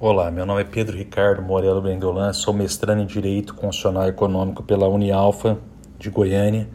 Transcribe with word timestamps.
Olá, 0.00 0.30
meu 0.30 0.46
nome 0.46 0.60
é 0.60 0.64
Pedro 0.64 0.96
Ricardo 0.96 1.42
Morelo 1.42 1.82
Brendolan, 1.82 2.32
sou 2.32 2.54
mestrando 2.54 3.02
em 3.02 3.04
Direito 3.04 3.52
Constitucional 3.52 4.06
e 4.06 4.10
Econômico 4.10 4.62
pela 4.62 4.86
Unialfa 4.86 5.58
de 5.98 6.08
Goiânia 6.08 6.68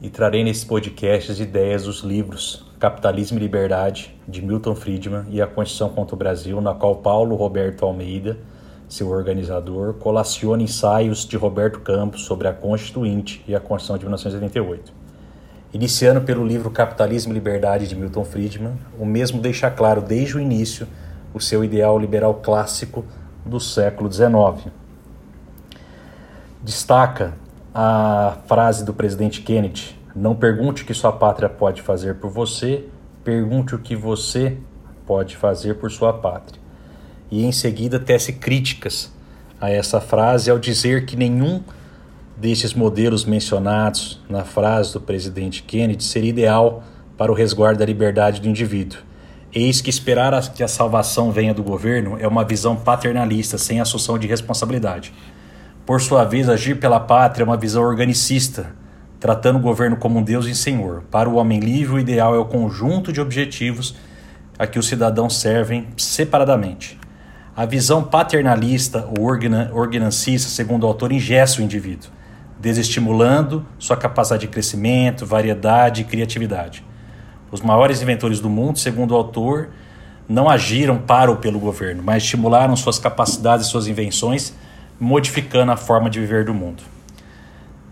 e 0.00 0.08
trarei 0.08 0.42
nesse 0.42 0.64
podcast 0.64 1.30
as 1.30 1.38
ideias 1.40 1.84
dos 1.84 2.00
livros 2.00 2.66
Capitalismo 2.78 3.38
e 3.38 3.42
Liberdade, 3.42 4.18
de 4.26 4.40
Milton 4.40 4.74
Friedman 4.74 5.26
e 5.28 5.42
A 5.42 5.46
Constituição 5.46 5.90
contra 5.90 6.14
o 6.14 6.18
Brasil, 6.18 6.58
na 6.62 6.72
qual 6.72 6.96
Paulo 6.96 7.36
Roberto 7.36 7.84
Almeida, 7.84 8.38
seu 8.88 9.10
organizador, 9.10 9.92
colaciona 9.92 10.62
ensaios 10.62 11.26
de 11.26 11.36
Roberto 11.36 11.80
Campos 11.80 12.22
sobre 12.22 12.48
a 12.48 12.54
Constituinte 12.54 13.44
e 13.46 13.54
a 13.54 13.60
Constituição 13.60 13.98
de 13.98 14.04
1988. 14.06 14.90
Iniciando 15.74 16.22
pelo 16.22 16.46
livro 16.46 16.70
Capitalismo 16.70 17.30
e 17.30 17.34
Liberdade, 17.34 17.86
de 17.86 17.94
Milton 17.94 18.24
Friedman, 18.24 18.72
o 18.98 19.04
mesmo 19.04 19.38
deixa 19.38 19.70
claro 19.70 20.00
desde 20.00 20.38
o 20.38 20.40
início 20.40 20.88
o 21.32 21.40
seu 21.40 21.64
ideal 21.64 21.98
liberal 21.98 22.34
clássico 22.34 23.04
do 23.44 23.60
século 23.60 24.10
XIX. 24.12 24.72
Destaca 26.62 27.34
a 27.74 28.38
frase 28.46 28.84
do 28.84 28.92
presidente 28.92 29.40
Kennedy: 29.42 29.98
Não 30.14 30.34
pergunte 30.34 30.82
o 30.82 30.86
que 30.86 30.94
sua 30.94 31.12
pátria 31.12 31.48
pode 31.48 31.82
fazer 31.82 32.16
por 32.16 32.30
você, 32.30 32.84
pergunte 33.24 33.74
o 33.74 33.78
que 33.78 33.96
você 33.96 34.58
pode 35.06 35.36
fazer 35.36 35.74
por 35.74 35.90
sua 35.90 36.12
pátria. 36.12 36.60
E 37.30 37.44
em 37.44 37.52
seguida 37.52 37.98
tece 37.98 38.34
críticas 38.34 39.12
a 39.60 39.70
essa 39.70 40.00
frase 40.00 40.50
ao 40.50 40.58
dizer 40.58 41.06
que 41.06 41.16
nenhum 41.16 41.62
desses 42.36 42.74
modelos 42.74 43.24
mencionados 43.24 44.20
na 44.28 44.44
frase 44.44 44.92
do 44.92 45.00
presidente 45.00 45.62
Kennedy 45.62 46.02
seria 46.02 46.30
ideal 46.30 46.82
para 47.16 47.30
o 47.30 47.34
resguardo 47.34 47.78
da 47.78 47.84
liberdade 47.84 48.40
do 48.40 48.48
indivíduo 48.48 49.09
Eis 49.52 49.80
que 49.80 49.90
esperar 49.90 50.40
que 50.52 50.62
a 50.62 50.68
salvação 50.68 51.32
venha 51.32 51.52
do 51.52 51.62
governo 51.62 52.16
é 52.20 52.28
uma 52.28 52.44
visão 52.44 52.76
paternalista, 52.76 53.58
sem 53.58 53.80
assunção 53.80 54.16
de 54.16 54.28
responsabilidade. 54.28 55.12
Por 55.84 56.00
sua 56.00 56.22
vez, 56.22 56.48
agir 56.48 56.78
pela 56.78 57.00
pátria 57.00 57.42
é 57.42 57.46
uma 57.46 57.56
visão 57.56 57.82
organicista, 57.82 58.72
tratando 59.18 59.56
o 59.56 59.62
governo 59.62 59.96
como 59.96 60.20
um 60.20 60.22
Deus 60.22 60.46
e 60.46 60.54
Senhor. 60.54 61.02
Para 61.10 61.28
o 61.28 61.34
homem 61.34 61.58
livre, 61.58 61.96
o 61.96 61.98
ideal 61.98 62.32
é 62.32 62.38
o 62.38 62.44
conjunto 62.44 63.12
de 63.12 63.20
objetivos 63.20 63.96
a 64.56 64.68
que 64.68 64.78
os 64.78 64.86
cidadãos 64.86 65.36
servem 65.40 65.88
separadamente. 65.96 66.96
A 67.56 67.66
visão 67.66 68.04
paternalista 68.04 69.08
ou 69.18 69.24
organancista, 69.24 70.48
segundo 70.48 70.84
o 70.84 70.86
autor, 70.86 71.10
ingessa 71.10 71.60
o 71.60 71.64
indivíduo, 71.64 72.08
desestimulando 72.60 73.66
sua 73.80 73.96
capacidade 73.96 74.42
de 74.42 74.48
crescimento, 74.48 75.26
variedade 75.26 76.02
e 76.02 76.04
criatividade. 76.04 76.84
Os 77.50 77.60
maiores 77.60 78.00
inventores 78.00 78.40
do 78.40 78.48
mundo, 78.48 78.78
segundo 78.78 79.12
o 79.12 79.16
autor, 79.16 79.70
não 80.28 80.48
agiram 80.48 80.98
para 80.98 81.30
ou 81.30 81.38
pelo 81.38 81.58
governo, 81.58 82.02
mas 82.04 82.22
estimularam 82.22 82.76
suas 82.76 82.98
capacidades 82.98 83.66
e 83.66 83.68
suas 83.70 83.88
invenções, 83.88 84.54
modificando 84.98 85.72
a 85.72 85.76
forma 85.76 86.08
de 86.08 86.20
viver 86.20 86.44
do 86.44 86.54
mundo. 86.54 86.82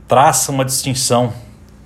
Traça 0.07 0.53
uma 0.53 0.65
distinção 0.65 1.33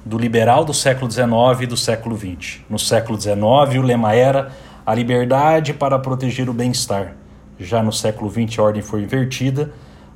do 0.04 0.18
liberal 0.18 0.64
do 0.64 0.74
século 0.74 1.10
XIX 1.10 1.62
e 1.62 1.66
do 1.66 1.76
século 1.76 2.16
XX. 2.16 2.60
No 2.68 2.78
século 2.78 3.20
XIX, 3.20 3.36
o 3.78 3.82
lema 3.82 4.14
era 4.14 4.52
a 4.84 4.94
liberdade 4.94 5.72
para 5.72 5.98
proteger 5.98 6.50
o 6.50 6.52
bem-estar. 6.52 7.14
Já 7.58 7.82
no 7.82 7.92
século 7.92 8.30
XX, 8.30 8.58
a 8.58 8.62
ordem 8.62 8.82
foi 8.82 9.02
invertida, 9.02 9.72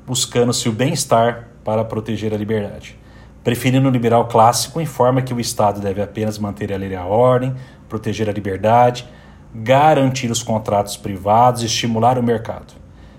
buscando-se 0.06 0.68
o 0.68 0.72
bem-estar 0.72 1.48
para 1.64 1.84
proteger 1.84 2.34
a 2.34 2.36
liberdade. 2.36 2.98
Preferindo 3.46 3.88
o 3.88 3.92
liberal 3.92 4.26
clássico, 4.26 4.80
informa 4.80 5.22
que 5.22 5.32
o 5.32 5.38
Estado 5.38 5.80
deve 5.80 6.02
apenas 6.02 6.36
manter 6.36 6.72
a 6.72 6.76
lei 6.76 6.90
e 6.90 6.96
a 6.96 7.04
ordem, 7.04 7.54
proteger 7.88 8.28
a 8.28 8.32
liberdade, 8.32 9.06
garantir 9.54 10.32
os 10.32 10.42
contratos 10.42 10.96
privados 10.96 11.62
e 11.62 11.66
estimular 11.66 12.18
o 12.18 12.22
mercado. 12.24 12.74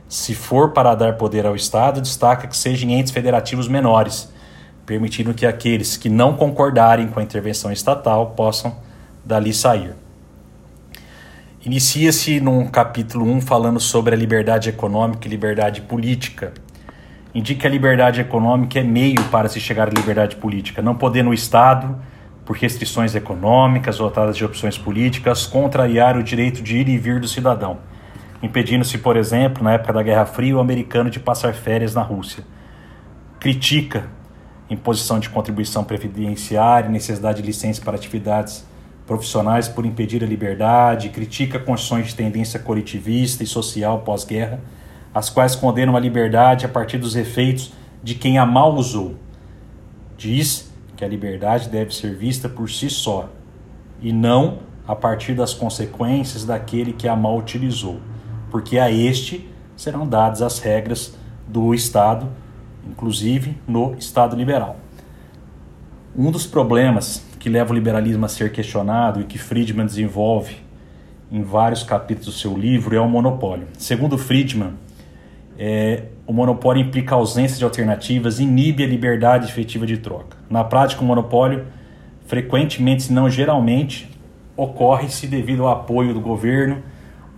Se 0.09 0.35
for 0.35 0.71
para 0.73 0.95
dar 0.95 1.13
poder 1.13 1.45
ao 1.45 1.55
Estado, 1.55 2.01
destaca 2.01 2.45
que 2.45 2.57
sejam 2.57 2.89
entes 2.89 3.13
federativos 3.13 3.69
menores, 3.69 4.29
permitindo 4.85 5.33
que 5.33 5.45
aqueles 5.45 5.95
que 5.95 6.09
não 6.09 6.35
concordarem 6.35 7.07
com 7.07 7.21
a 7.21 7.23
intervenção 7.23 7.71
estatal 7.71 8.31
possam 8.31 8.75
dali 9.23 9.53
sair. 9.53 9.95
Inicia-se 11.65 12.41
num 12.41 12.67
capítulo 12.67 13.25
1 13.31 13.39
falando 13.39 13.79
sobre 13.79 14.13
a 14.13 14.17
liberdade 14.17 14.67
econômica 14.67 15.25
e 15.25 15.31
liberdade 15.31 15.79
política 15.83 16.51
indica 17.37 17.61
que 17.61 17.67
a 17.67 17.69
liberdade 17.69 18.19
econômica 18.19 18.79
é 18.79 18.83
meio 18.83 19.23
para 19.25 19.47
se 19.47 19.59
chegar 19.59 19.87
à 19.87 19.91
liberdade 19.91 20.37
política, 20.37 20.81
não 20.81 20.95
podendo 20.95 21.29
o 21.29 21.33
Estado, 21.35 21.95
por 22.43 22.57
restrições 22.57 23.13
econômicas 23.13 23.99
dotadas 23.99 24.35
de 24.35 24.43
opções 24.43 24.75
políticas, 24.75 25.45
contrariar 25.45 26.17
o 26.17 26.23
direito 26.23 26.63
de 26.63 26.77
ir 26.77 26.89
e 26.89 26.97
vir 26.97 27.19
do 27.19 27.27
cidadão, 27.27 27.77
impedindo-se, 28.41 28.97
por 28.97 29.15
exemplo, 29.15 29.63
na 29.63 29.73
época 29.73 29.93
da 29.93 30.01
Guerra 30.01 30.25
Fria, 30.25 30.57
o 30.57 30.59
americano 30.59 31.11
de 31.11 31.19
passar 31.19 31.53
férias 31.53 31.93
na 31.93 32.01
Rússia. 32.01 32.43
Critica 33.39 34.09
imposição 34.67 35.19
de 35.19 35.29
contribuição 35.29 35.83
previdenciária, 35.83 36.89
necessidade 36.89 37.41
de 37.41 37.47
licença 37.47 37.81
para 37.81 37.95
atividades 37.95 38.65
profissionais 39.05 39.67
por 39.67 39.85
impedir 39.85 40.23
a 40.23 40.27
liberdade, 40.27 41.09
critica 41.09 41.59
condições 41.59 42.07
de 42.07 42.15
tendência 42.15 42.59
coletivista 42.59 43.43
e 43.43 43.47
social 43.47 43.99
pós-guerra 43.99 44.59
as 45.17 45.31
quais 45.31 45.55
condenam 45.55 45.95
a 45.95 45.99
liberdade 45.99 46.63
a 46.63 46.69
partir 46.69 46.99
dos 46.99 47.15
efeitos 47.15 47.73
de 48.03 48.13
quem 48.13 48.37
a 48.37 48.45
mal 48.45 48.75
usou. 48.75 49.15
Diz 50.15 50.71
que 50.95 51.03
a 51.03 51.07
liberdade 51.07 51.69
deve 51.69 51.91
ser 51.95 52.15
vista 52.15 52.47
por 52.47 52.69
si 52.69 52.87
só 52.87 53.27
e 53.99 54.13
não 54.13 54.59
a 54.87 54.95
partir 54.95 55.33
das 55.33 55.55
consequências 55.55 56.45
daquele 56.45 56.93
que 56.93 57.07
a 57.07 57.15
mal 57.15 57.35
utilizou, 57.35 57.99
porque 58.51 58.77
a 58.77 58.91
este 58.91 59.49
serão 59.75 60.07
dadas 60.07 60.43
as 60.43 60.59
regras 60.59 61.15
do 61.47 61.73
Estado, 61.73 62.29
inclusive 62.87 63.57
no 63.67 63.95
Estado 63.95 64.35
liberal. 64.35 64.77
Um 66.15 66.29
dos 66.29 66.45
problemas 66.45 67.25
que 67.39 67.49
leva 67.49 67.71
o 67.71 67.75
liberalismo 67.75 68.23
a 68.23 68.29
ser 68.29 68.51
questionado 68.51 69.19
e 69.21 69.23
que 69.23 69.39
Friedman 69.39 69.87
desenvolve 69.87 70.57
em 71.31 71.41
vários 71.41 71.81
capítulos 71.81 72.35
do 72.35 72.39
seu 72.39 72.55
livro 72.55 72.95
é 72.95 72.99
o 72.99 73.09
monopólio. 73.09 73.67
Segundo 73.79 74.15
Friedman, 74.15 74.73
é, 75.57 76.03
o 76.25 76.33
monopólio 76.33 76.81
implica 76.81 77.15
ausência 77.15 77.57
de 77.57 77.63
alternativas, 77.63 78.39
inibe 78.39 78.83
a 78.83 78.87
liberdade 78.87 79.47
efetiva 79.47 79.85
de 79.85 79.97
troca. 79.97 80.37
Na 80.49 80.63
prática, 80.63 81.01
o 81.01 81.05
monopólio, 81.05 81.65
frequentemente, 82.25 83.03
se 83.03 83.13
não 83.13 83.29
geralmente, 83.29 84.09
ocorre-se 84.55 85.27
devido 85.27 85.63
ao 85.63 85.69
apoio 85.69 86.13
do 86.13 86.19
governo 86.19 86.83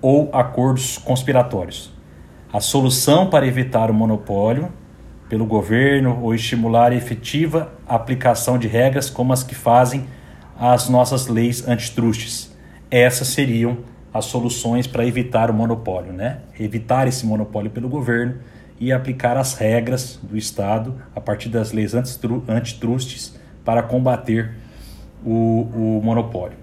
ou 0.02 0.30
acordos 0.34 0.98
conspiratórios. 0.98 1.92
A 2.52 2.60
solução 2.60 3.30
para 3.30 3.46
evitar 3.46 3.92
o 3.92 3.94
monopólio 3.94 4.70
pelo 5.30 5.46
governo 5.46 6.20
ou 6.22 6.34
estimular 6.34 6.92
a 6.92 6.96
efetiva 6.96 7.72
aplicação 7.88 8.58
de 8.58 8.68
regras 8.68 9.10
como 9.10 9.32
as 9.32 9.44
que 9.44 9.54
fazem 9.54 10.08
as 10.60 10.90
nossas 10.90 11.28
leis 11.28 11.68
antitrustes. 11.68 12.56
Essas 12.90 13.28
seriam 13.28 13.78
as 14.20 14.26
soluções 14.26 14.86
para 14.86 15.06
evitar 15.06 15.50
o 15.50 15.54
monopólio, 15.54 16.14
né? 16.14 16.40
Evitar 16.60 17.08
esse 17.08 17.26
monopólio 17.26 17.72
pelo 17.72 17.90
governo 17.90 18.36
e 18.80 18.94
aplicar 18.94 19.36
as 19.36 19.56
regras 19.56 20.20
do 20.22 20.38
Estado 20.38 20.96
a 21.16 21.20
partir 21.20 21.50
das 21.50 21.72
leis 21.72 21.94
antitrustes 21.94 23.36
para 23.66 23.84
combater 23.84 24.52
o, 25.26 25.68
o 25.74 26.02
monopólio. 26.04 26.58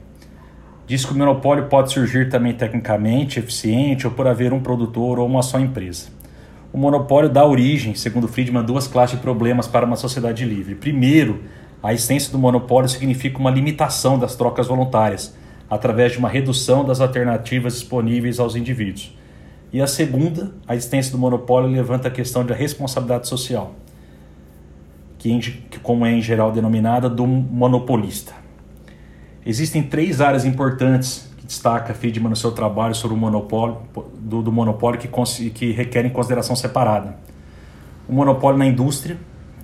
Diz 0.87 1.05
que 1.05 1.13
o 1.13 1.17
monopólio 1.17 1.67
pode 1.67 1.93
surgir 1.93 2.31
também 2.31 2.55
tecnicamente 2.55 3.41
eficiente 3.41 4.07
ou 4.07 4.13
por 4.13 4.27
haver 4.27 4.53
um 4.53 4.61
produtor 4.61 5.19
ou 5.19 5.27
uma 5.27 5.43
só 5.43 5.59
empresa. 5.59 6.09
O 6.73 6.79
monopólio 6.79 7.29
dá 7.29 7.45
origem, 7.45 7.95
segundo 7.95 8.29
Friedman, 8.29 8.63
a 8.63 8.65
duas 8.65 8.87
classes 8.87 9.17
de 9.17 9.23
problemas 9.23 9.67
para 9.67 9.85
uma 9.85 9.97
sociedade 9.97 10.45
livre. 10.45 10.75
Primeiro, 10.75 11.43
a 11.83 11.93
existência 11.93 12.31
do 12.31 12.39
monopólio 12.39 12.89
significa 12.89 13.39
uma 13.39 13.51
limitação 13.51 14.19
das 14.19 14.37
trocas 14.37 14.69
voluntárias 14.69 15.35
através 15.69 16.13
de 16.13 16.19
uma 16.19 16.29
redução 16.29 16.85
das 16.85 17.01
alternativas 17.01 17.75
disponíveis 17.75 18.39
aos 18.39 18.55
indivíduos. 18.55 19.17
E 19.73 19.81
a 19.83 19.87
segunda, 19.87 20.53
a 20.67 20.75
existência 20.75 21.13
do 21.13 21.19
monopólio 21.19 21.69
levanta 21.69 22.09
a 22.09 22.11
questão 22.11 22.47
da 22.47 22.55
responsabilidade 22.55 23.27
social, 23.29 23.75
que, 25.19 25.79
como 25.83 26.07
é 26.07 26.13
em 26.13 26.23
geral 26.23 26.53
denominada, 26.53 27.09
do 27.09 27.27
monopolista. 27.27 28.33
Existem 29.45 29.83
três 29.83 30.21
áreas 30.21 30.45
importantes 30.45 31.29
que 31.37 31.47
destaca 31.47 31.95
Friedman 31.95 32.31
no 32.31 32.37
seu 32.37 32.53
trabalho 32.53 32.95
sobre 32.95 33.17
o 33.17 33.21
monopólio, 33.21 33.79
do, 34.19 34.43
do 34.43 34.53
monopólio 34.53 35.01
que, 35.01 35.51
que 35.51 35.73
requerem 35.73 36.11
consideração 36.11 36.55
separada. 36.55 37.17
O 38.09 38.13
monopólio 38.13 38.59
na 38.59 38.67
indústria, 38.67 39.17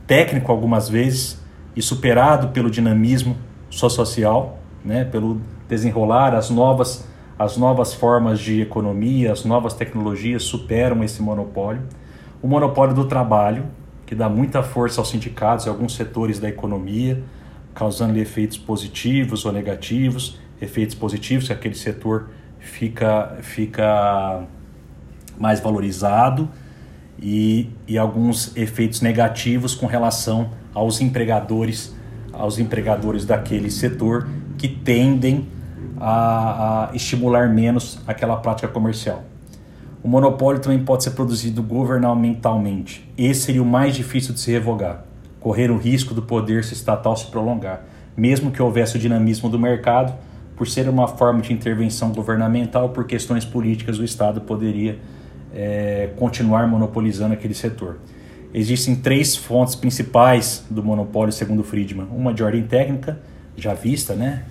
técnico 0.07 0.51
algumas 0.51 0.89
vezes, 0.89 1.41
e 1.75 1.83
superado 1.83 2.49
pelo 2.49 2.71
dinamismo 2.71 3.37
social, 3.71 4.62
né, 4.85 5.05
pelo 5.05 5.41
desenrolar 5.69 6.35
as 6.35 6.51
novas 6.51 7.07
as 7.39 7.57
novas 7.57 7.93
formas 7.93 8.39
de 8.39 8.61
economia, 8.61 9.33
as 9.33 9.45
novas 9.45 9.75
tecnologias 9.75 10.45
superam 10.45 11.03
esse 11.03 11.21
monopólio. 11.21 11.83
O 12.41 12.47
monopólio 12.47 12.95
do 12.95 13.05
trabalho, 13.07 13.67
que 14.07 14.15
dá 14.15 14.29
muita 14.29 14.63
força 14.63 15.01
aos 15.01 15.11
sindicatos 15.11 15.67
e 15.67 15.69
alguns 15.69 15.97
setores 15.97 16.39
da 16.39 16.49
economia, 16.49 17.21
causando 17.75 18.17
efeitos 18.19 18.59
positivos 18.59 19.45
ou 19.45 19.53
negativos. 19.53 20.39
Efeitos 20.61 20.95
positivos, 20.95 21.49
que 21.49 21.53
aquele 21.53 21.75
setor 21.75 22.29
fica, 22.61 23.39
fica 23.41 24.45
mais 25.37 25.59
valorizado 25.59 26.49
e, 27.21 27.71
e 27.89 27.99
alguns 27.99 28.57
efeitos 28.57 29.01
negativos 29.01 29.75
com 29.75 29.87
relação 29.87 30.51
aos 30.73 31.01
empregadores, 31.01 31.93
aos 32.33 32.59
empregadores 32.59 33.25
daquele 33.25 33.71
setor 33.71 34.29
que 34.59 34.69
tendem 34.69 35.49
a, 35.99 36.91
a 36.91 36.97
estimular 36.97 37.49
menos 37.49 38.01
aquela 38.07 38.37
prática 38.37 38.69
comercial. 38.69 39.23
O 40.03 40.09
monopólio 40.09 40.61
também 40.61 40.85
pode 40.85 41.05
ser 41.05 41.13
produzido 41.13 41.63
governamentalmente. 41.63 43.09
Esse 43.17 43.43
seria 43.43 43.63
o 43.63 43.67
mais 43.67 43.95
difícil 43.95 44.35
de 44.35 44.41
se 44.41 44.51
revogar, 44.51 45.05
correr 45.39 45.71
o 45.71 45.77
risco 45.77 46.13
do 46.13 46.23
poder 46.23 46.61
estatal 46.61 47.17
se 47.17 47.27
prolongar, 47.27 47.85
mesmo 48.17 48.51
que 48.51 48.61
houvesse 48.61 48.97
o 48.97 48.99
dinamismo 48.99 49.49
do 49.49 49.59
mercado, 49.59 50.13
por 50.57 50.67
ser 50.69 50.89
uma 50.89 51.09
forma 51.09 51.41
de 51.41 51.53
intervenção 51.53 52.13
governamental, 52.13 52.89
por 52.91 53.07
questões 53.07 53.45
políticas, 53.45 53.99
o 53.99 54.05
Estado 54.05 54.41
poderia 54.41 54.99
é, 55.55 56.11
continuar 56.17 56.67
monopolizando 56.67 57.35
aquele 57.35 57.55
setor. 57.55 57.99
Existem 58.53 58.97
três 58.97 59.35
fontes 59.35 59.75
principais 59.75 60.65
do 60.69 60.83
monopólio, 60.83 61.33
segundo 61.33 61.63
Friedman: 61.63 62.07
uma 62.11 62.35
de 62.35 62.43
ordem 62.43 62.63
técnica, 62.65 63.19
já 63.57 63.75
vista, 63.75 64.15
né? 64.15 64.45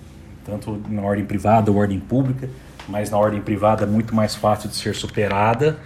tanto 0.44 0.80
na 0.88 1.02
ordem 1.02 1.24
privada 1.24 1.70
ou 1.70 1.78
ordem 1.78 1.98
pública, 1.98 2.48
mas 2.88 3.10
na 3.10 3.18
ordem 3.18 3.40
privada 3.40 3.84
é 3.84 3.86
muito 3.86 4.14
mais 4.14 4.34
fácil 4.34 4.68
de 4.68 4.76
ser 4.76 4.94
superada. 4.94 5.78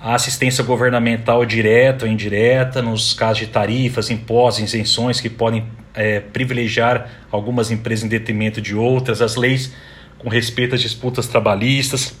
A 0.00 0.14
assistência 0.14 0.64
governamental 0.64 1.44
direta 1.44 2.04
ou 2.04 2.10
indireta, 2.10 2.82
nos 2.82 3.14
casos 3.14 3.38
de 3.38 3.46
tarifas, 3.48 4.10
impostos, 4.10 4.64
isenções 4.64 5.20
que 5.20 5.30
podem 5.30 5.64
é, 5.94 6.20
privilegiar 6.20 7.08
algumas 7.30 7.70
empresas 7.70 8.04
em 8.04 8.08
detrimento 8.08 8.60
de 8.60 8.74
outras, 8.74 9.22
as 9.22 9.36
leis 9.36 9.72
com 10.18 10.28
respeito 10.28 10.74
às 10.74 10.80
disputas 10.80 11.26
trabalhistas, 11.26 12.14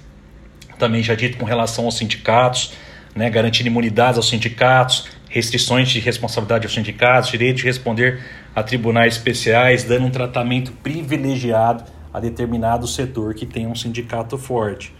também 0.78 1.02
já 1.02 1.14
dito 1.14 1.38
com 1.38 1.44
relação 1.44 1.84
aos 1.84 1.96
sindicatos, 1.96 2.72
né, 3.14 3.30
garantindo 3.30 3.68
imunidades 3.68 4.16
aos 4.16 4.28
sindicatos, 4.28 5.06
restrições 5.28 5.88
de 5.88 6.00
responsabilidade 6.00 6.66
aos 6.66 6.74
sindicatos, 6.74 7.30
direito 7.30 7.58
de 7.58 7.64
responder 7.64 8.20
a 8.54 8.62
tribunais 8.62 9.14
especiais, 9.14 9.84
dando 9.84 10.06
um 10.06 10.10
tratamento 10.10 10.72
privilegiado 10.72 11.84
a 12.12 12.20
determinado 12.20 12.86
setor 12.86 13.34
que 13.34 13.46
tem 13.46 13.66
um 13.66 13.74
sindicato 13.74 14.36
forte. 14.36 14.94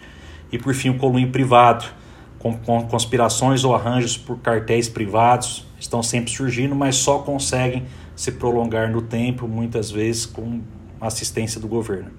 E 0.50 0.58
por 0.58 0.74
fim, 0.74 0.90
o 0.90 0.98
colunho 0.98 1.30
privado, 1.30 1.84
com, 2.38 2.54
conspirações 2.86 3.64
ou 3.64 3.74
arranjos 3.74 4.16
por 4.16 4.38
cartéis 4.38 4.88
privados, 4.88 5.66
estão 5.78 6.02
sempre 6.02 6.30
surgindo, 6.30 6.74
mas 6.74 6.96
só 6.96 7.18
conseguem 7.18 7.84
se 8.16 8.32
prolongar 8.32 8.90
no 8.90 9.02
tempo, 9.02 9.46
muitas 9.46 9.90
vezes 9.90 10.26
com 10.26 10.60
assistência 11.00 11.60
do 11.60 11.68
governo. 11.68 12.10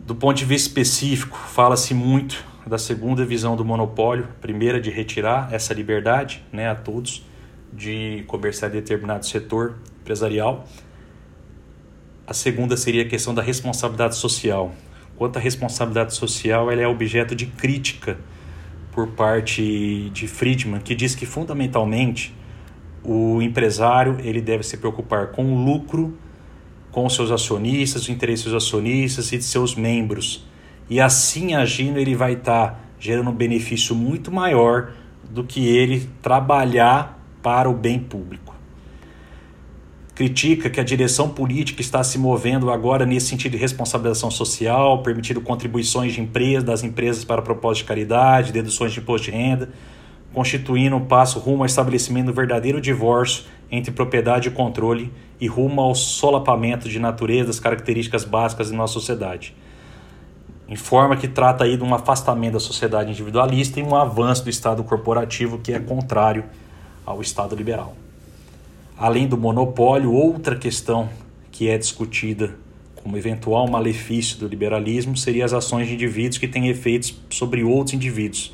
Do 0.00 0.14
ponto 0.14 0.38
de 0.38 0.44
vista 0.44 0.68
específico, 0.68 1.36
fala-se 1.36 1.92
muito 1.92 2.44
da 2.66 2.78
segunda 2.78 3.24
visão 3.24 3.56
do 3.56 3.64
monopólio, 3.64 4.28
primeira 4.40 4.80
de 4.80 4.90
retirar 4.90 5.48
essa 5.52 5.74
liberdade 5.74 6.42
né, 6.52 6.68
a 6.68 6.74
todos 6.74 7.24
de 7.72 8.24
comerciar 8.26 8.70
determinado 8.70 9.26
setor 9.26 9.76
empresarial. 10.00 10.66
A 12.26 12.34
segunda 12.34 12.76
seria 12.76 13.02
a 13.02 13.08
questão 13.08 13.34
da 13.34 13.42
responsabilidade 13.42 14.16
social. 14.16 14.72
Quanto 15.16 15.38
à 15.38 15.40
responsabilidade 15.40 16.14
social, 16.14 16.70
ela 16.70 16.82
é 16.82 16.86
objeto 16.86 17.34
de 17.34 17.46
crítica 17.46 18.18
por 18.92 19.08
parte 19.08 20.10
de 20.10 20.28
Friedman, 20.28 20.80
que 20.80 20.94
diz 20.94 21.14
que 21.14 21.26
fundamentalmente 21.26 22.34
o 23.02 23.40
empresário 23.40 24.18
ele 24.22 24.40
deve 24.40 24.62
se 24.62 24.76
preocupar 24.76 25.28
com 25.28 25.52
o 25.52 25.64
lucro, 25.64 26.16
com 26.90 27.08
seus 27.08 27.30
acionistas, 27.30 28.02
os 28.02 28.08
interesses 28.08 28.44
dos 28.44 28.54
acionistas 28.54 29.32
e 29.32 29.38
de 29.38 29.44
seus 29.44 29.74
membros. 29.74 30.46
E 30.90 31.00
assim 31.00 31.54
agindo, 31.54 31.98
ele 31.98 32.14
vai 32.14 32.34
estar 32.34 32.70
tá 32.70 32.80
gerando 32.98 33.30
um 33.30 33.34
benefício 33.34 33.94
muito 33.94 34.32
maior 34.32 34.92
do 35.30 35.44
que 35.44 35.66
ele 35.66 36.08
trabalhar 36.22 37.17
para 37.42 37.68
o 37.68 37.74
bem 37.74 37.98
público 37.98 38.58
critica 40.18 40.68
que 40.68 40.80
a 40.80 40.82
direção 40.82 41.28
política 41.28 41.80
está 41.80 42.02
se 42.02 42.18
movendo 42.18 42.72
agora 42.72 43.06
nesse 43.06 43.28
sentido 43.28 43.52
de 43.52 43.58
responsabilização 43.58 44.32
social, 44.32 45.00
permitindo 45.00 45.40
contribuições 45.40 46.12
de 46.12 46.20
empresas, 46.20 46.64
das 46.64 46.82
empresas 46.82 47.22
para 47.22 47.40
propósito 47.40 47.84
de 47.84 47.88
caridade, 47.88 48.50
deduções 48.50 48.90
de 48.90 48.98
imposto 48.98 49.26
de 49.26 49.30
renda, 49.30 49.70
constituindo 50.34 50.96
um 50.96 51.04
passo 51.04 51.38
rumo 51.38 51.62
ao 51.62 51.66
estabelecimento 51.66 52.26
do 52.26 52.32
verdadeiro 52.32 52.80
divórcio 52.80 53.44
entre 53.70 53.92
propriedade 53.92 54.48
e 54.48 54.50
controle 54.50 55.12
e 55.40 55.46
rumo 55.46 55.80
ao 55.80 55.94
solapamento 55.94 56.88
de 56.88 56.98
natureza 56.98 57.46
das 57.46 57.60
características 57.60 58.24
básicas 58.24 58.70
de 58.70 58.76
nossa 58.76 58.94
sociedade. 58.94 59.54
Informa 60.68 61.16
que 61.16 61.28
trata 61.28 61.62
aí 61.62 61.76
de 61.76 61.84
um 61.84 61.94
afastamento 61.94 62.54
da 62.54 62.60
sociedade 62.60 63.12
individualista 63.12 63.78
e 63.78 63.84
um 63.84 63.94
avanço 63.94 64.42
do 64.42 64.50
Estado 64.50 64.82
corporativo 64.82 65.58
que 65.58 65.72
é 65.72 65.78
contrário 65.78 66.42
ao 67.08 67.22
Estado 67.22 67.56
liberal. 67.56 67.96
Além 68.96 69.26
do 69.26 69.38
monopólio, 69.38 70.12
outra 70.12 70.56
questão 70.56 71.08
que 71.50 71.68
é 71.68 71.78
discutida 71.78 72.54
como 72.94 73.16
eventual 73.16 73.66
malefício 73.68 74.38
do 74.38 74.46
liberalismo 74.46 75.16
seria 75.16 75.44
as 75.44 75.52
ações 75.52 75.88
de 75.88 75.94
indivíduos 75.94 76.36
que 76.36 76.46
têm 76.46 76.68
efeitos 76.68 77.18
sobre 77.30 77.64
outros 77.64 77.94
indivíduos 77.94 78.52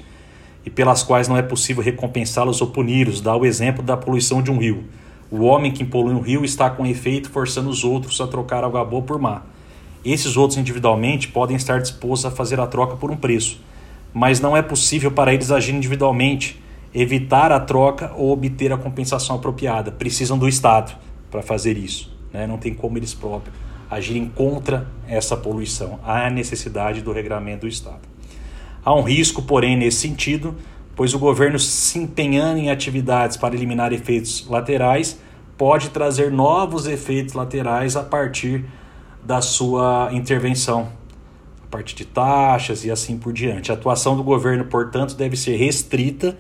e 0.65 0.71
pelas 0.71 1.03
quais 1.03 1.27
não 1.27 1.37
é 1.37 1.43
possível 1.43 1.83
recompensá-los 1.83 2.61
ou 2.61 2.69
puni-los. 2.69 3.21
Dá 3.21 3.37
o 3.37 3.45
exemplo 3.45 3.83
da 3.83 3.97
poluição 3.97 4.41
de 4.41 4.51
um 4.51 4.59
rio. 4.59 4.85
O 5.31 5.43
homem 5.43 5.73
que 5.73 5.85
polui 5.85 6.15
um 6.15 6.21
rio 6.21 6.45
está 6.45 6.71
com 6.71 6.87
efeito 6.87 7.31
forçando 7.31 7.69
os 7.69 7.83
outros 7.83 8.21
a 8.21 8.27
trocar 8.27 8.63
água 8.63 8.85
boa 8.85 9.03
por 9.03 9.19
má. 9.19 9.43
Esses 10.05 10.37
outros 10.37 10.59
individualmente 10.59 11.29
podem 11.29 11.57
estar 11.57 11.81
dispostos 11.81 12.27
a 12.27 12.31
fazer 12.31 12.61
a 12.61 12.67
troca 12.67 12.97
por 12.97 13.11
um 13.11 13.17
preço, 13.17 13.61
mas 14.13 14.41
não 14.41 14.57
é 14.57 14.63
possível 14.63 15.11
para 15.11 15.35
eles 15.35 15.51
agir 15.51 15.75
individualmente 15.75 16.63
evitar 16.95 17.51
a 17.51 17.59
troca 17.59 18.13
ou 18.17 18.31
obter 18.31 18.73
a 18.73 18.79
compensação 18.79 19.37
apropriada. 19.37 19.91
Precisam 19.91 20.39
do 20.39 20.49
Estado 20.49 20.97
para 21.31 21.43
fazer 21.43 21.77
isso. 21.77 22.15
Né? 22.33 22.47
Não 22.47 22.57
tem 22.57 22.73
como 22.73 22.97
eles 22.97 23.13
próprios 23.13 23.57
agirem 23.91 24.27
contra 24.27 24.89
essa 25.07 25.37
poluição. 25.37 25.99
Há 26.05 26.31
necessidade 26.31 27.03
do 27.03 27.13
regramento 27.13 27.63
do 27.63 27.69
Estado. 27.69 28.01
Há 28.85 28.95
um 28.95 29.03
risco, 29.03 29.43
porém, 29.43 29.77
nesse 29.77 29.99
sentido, 29.99 30.55
pois 30.95 31.15
o 31.15 31.19
governo 31.19 31.59
se 31.59 31.99
empenhando 31.99 32.59
em 32.59 32.71
atividades 32.71 33.37
para 33.37 33.55
eliminar 33.55 33.93
efeitos 33.93 34.47
laterais 34.49 35.19
pode 35.57 35.91
trazer 35.91 36.31
novos 36.33 36.87
efeitos 36.87 37.35
laterais 37.35 37.97
a 37.97 38.03
partir 38.03 38.65
da 39.25 39.41
sua 39.41 40.11
intervenção, 40.13 40.89
a 41.63 41.67
partir 41.71 41.95
de 41.95 42.05
taxas 42.05 42.85
e 42.85 42.91
assim 42.91 43.17
por 43.17 43.33
diante. 43.33 43.71
A 43.71 43.75
atuação 43.75 44.17
do 44.17 44.23
governo, 44.23 44.65
portanto, 44.65 45.15
deve 45.15 45.37
ser 45.37 45.57
restrita 45.57 46.37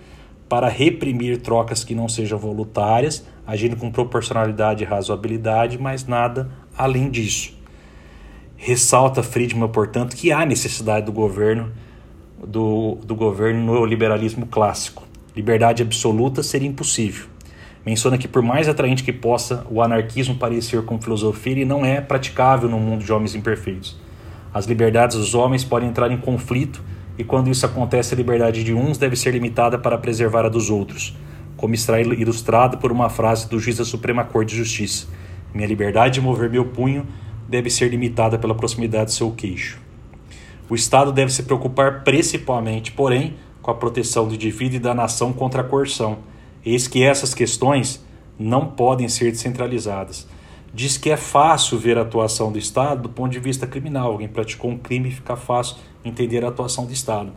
para 0.49 0.69
reprimir 0.69 1.41
trocas 1.41 1.85
que 1.85 1.95
não 1.95 2.09
sejam 2.09 2.39
voluntárias, 2.39 3.25
agindo 3.47 3.77
com 3.77 3.91
proporcionalidade 3.91 4.83
e 4.83 4.87
razoabilidade, 4.87 5.79
mas 5.79 6.07
nada 6.07 6.51
além 6.77 7.11
disso. 7.11 7.55
Ressalta 8.57 9.23
Friedman, 9.23 9.69
portanto, 9.69 10.17
que 10.17 10.33
há 10.33 10.45
necessidade 10.47 11.07
do 11.07 11.13
governo 11.13 11.73
do, 12.47 12.99
do 13.05 13.15
governo 13.15 13.75
no 13.75 13.85
liberalismo 13.85 14.47
clássico. 14.47 15.03
Liberdade 15.35 15.83
absoluta 15.83 16.43
seria 16.43 16.69
impossível. 16.69 17.27
Menciona 17.85 18.17
que 18.17 18.29
por 18.29 18.43
mais 18.43 18.69
atraente 18.69 19.05
que 19.05 19.13
possa 19.13 19.67
o 19.71 19.83
anarquismo 19.83 20.37
parecer 20.37 20.83
como 20.83 21.03
filosofia, 21.03 21.53
ele 21.53 21.65
não 21.65 21.85
é 21.85 22.01
praticável 22.01 22.69
no 22.69 22.79
mundo 22.79 23.05
de 23.05 23.13
homens 23.13 23.35
imperfeitos. 23.35 23.97
As 24.53 24.67
liberdades 24.67 25.17
dos 25.17 25.35
homens 25.35 25.65
podem 25.65 25.89
entrar 25.89 26.11
em 26.11 26.17
conflito 26.17 26.83
e 27.17 27.23
quando 27.23 27.51
isso 27.51 27.65
acontece, 27.65 28.15
a 28.15 28.17
liberdade 28.17 28.65
de 28.65 28.75
uns 28.75 28.99
deve 28.99 29.15
ser 29.15 29.33
limitada 29.33 29.79
para 29.79 29.97
preservar 29.97 30.45
a 30.45 30.49
dos 30.49 30.69
outros, 30.69 31.17
como 31.57 31.75
está 31.75 32.01
ilustrado 32.01 32.79
por 32.79 32.91
uma 32.91 33.09
frase 33.09 33.49
do 33.49 33.59
juiz 33.59 33.79
da 33.79 33.85
Suprema 33.85 34.25
Corte 34.25 34.51
de 34.51 34.57
Justiça: 34.57 35.07
Minha 35.55 35.69
liberdade 35.69 36.15
de 36.15 36.21
mover 36.21 36.51
meu 36.51 36.65
punho 36.65 37.07
deve 37.49 37.71
ser 37.71 37.89
limitada 37.89 38.39
pela 38.39 38.55
proximidade 38.55 39.07
do 39.07 39.13
seu 39.13 39.31
queixo. 39.31 39.79
O 40.69 40.75
Estado 40.75 41.13
deve 41.13 41.33
se 41.33 41.45
preocupar 41.45 42.03
principalmente, 42.03 42.91
porém, 42.91 43.35
com 43.63 43.71
a 43.71 43.75
proteção 43.75 44.27
do 44.27 44.35
indivíduo 44.35 44.77
e 44.77 44.81
da 44.81 44.95
nação 44.95 45.33
contra 45.33 45.61
a 45.61 45.65
coerção. 45.65 46.19
Eis 46.65 46.89
que 46.89 47.03
essas 47.03 47.33
questões 47.33 48.05
não 48.39 48.67
podem 48.67 49.09
ser 49.09 49.31
descentralizadas. 49.31 50.27
Diz 50.75 50.97
que 50.97 51.09
é 51.09 51.17
fácil 51.17 51.79
ver 51.79 51.97
a 51.97 52.03
atuação 52.03 52.51
do 52.51 52.59
Estado 52.59 53.03
do 53.03 53.09
ponto 53.09 53.31
de 53.31 53.39
vista 53.39 53.65
criminal. 53.65 54.11
Alguém 54.11 54.27
praticou 54.27 54.73
um 54.73 54.77
crime 54.77 55.09
fica 55.09 55.37
fácil 55.37 55.77
entender 56.05 56.45
a 56.45 56.49
atuação 56.49 56.85
do 56.85 56.93
Estado. 56.93 57.33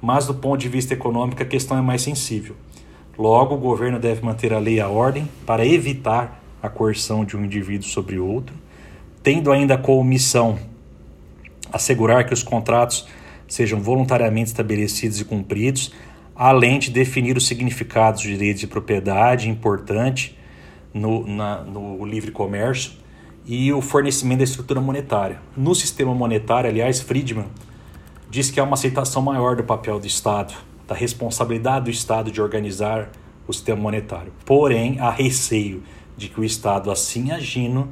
Mas 0.00 0.26
do 0.26 0.32
ponto 0.32 0.58
de 0.58 0.70
vista 0.70 0.94
econômico, 0.94 1.42
a 1.42 1.44
questão 1.44 1.76
é 1.76 1.82
mais 1.82 2.00
sensível. 2.00 2.56
Logo, 3.18 3.54
o 3.54 3.58
governo 3.58 3.98
deve 3.98 4.24
manter 4.24 4.54
a 4.54 4.58
lei 4.58 4.76
e 4.76 4.80
a 4.80 4.88
ordem 4.88 5.28
para 5.44 5.66
evitar 5.66 6.42
a 6.62 6.70
coerção 6.70 7.26
de 7.26 7.36
um 7.36 7.44
indivíduo 7.44 7.86
sobre 7.86 8.18
outro, 8.18 8.56
tendo 9.22 9.52
ainda 9.52 9.76
como 9.76 10.02
missão 10.02 10.58
assegurar 11.70 12.24
que 12.24 12.32
os 12.32 12.42
contratos 12.42 13.06
sejam 13.46 13.82
voluntariamente 13.82 14.48
estabelecidos 14.48 15.20
e 15.20 15.26
cumpridos, 15.26 15.92
além 16.34 16.78
de 16.78 16.90
definir 16.90 17.36
os 17.36 17.46
significados 17.46 18.22
de 18.22 18.32
direitos 18.32 18.60
de 18.60 18.66
propriedade 18.66 19.50
importante 19.50 20.37
no, 20.92 21.26
na, 21.26 21.62
no 21.62 22.04
livre 22.04 22.30
comércio 22.30 22.92
e 23.46 23.72
o 23.72 23.80
fornecimento 23.80 24.38
da 24.38 24.44
estrutura 24.44 24.80
monetária. 24.80 25.40
No 25.56 25.74
sistema 25.74 26.14
monetário, 26.14 26.68
aliás, 26.68 27.00
Friedman 27.00 27.46
diz 28.30 28.50
que 28.50 28.60
há 28.60 28.64
uma 28.64 28.74
aceitação 28.74 29.22
maior 29.22 29.56
do 29.56 29.64
papel 29.64 29.98
do 29.98 30.06
Estado, 30.06 30.54
da 30.86 30.94
responsabilidade 30.94 31.86
do 31.86 31.90
Estado 31.90 32.30
de 32.30 32.42
organizar 32.42 33.10
o 33.46 33.52
sistema 33.52 33.80
monetário. 33.80 34.32
Porém, 34.44 34.98
há 35.00 35.10
receio 35.10 35.82
de 36.16 36.28
que 36.28 36.40
o 36.40 36.44
Estado, 36.44 36.90
assim 36.90 37.30
agindo, 37.30 37.88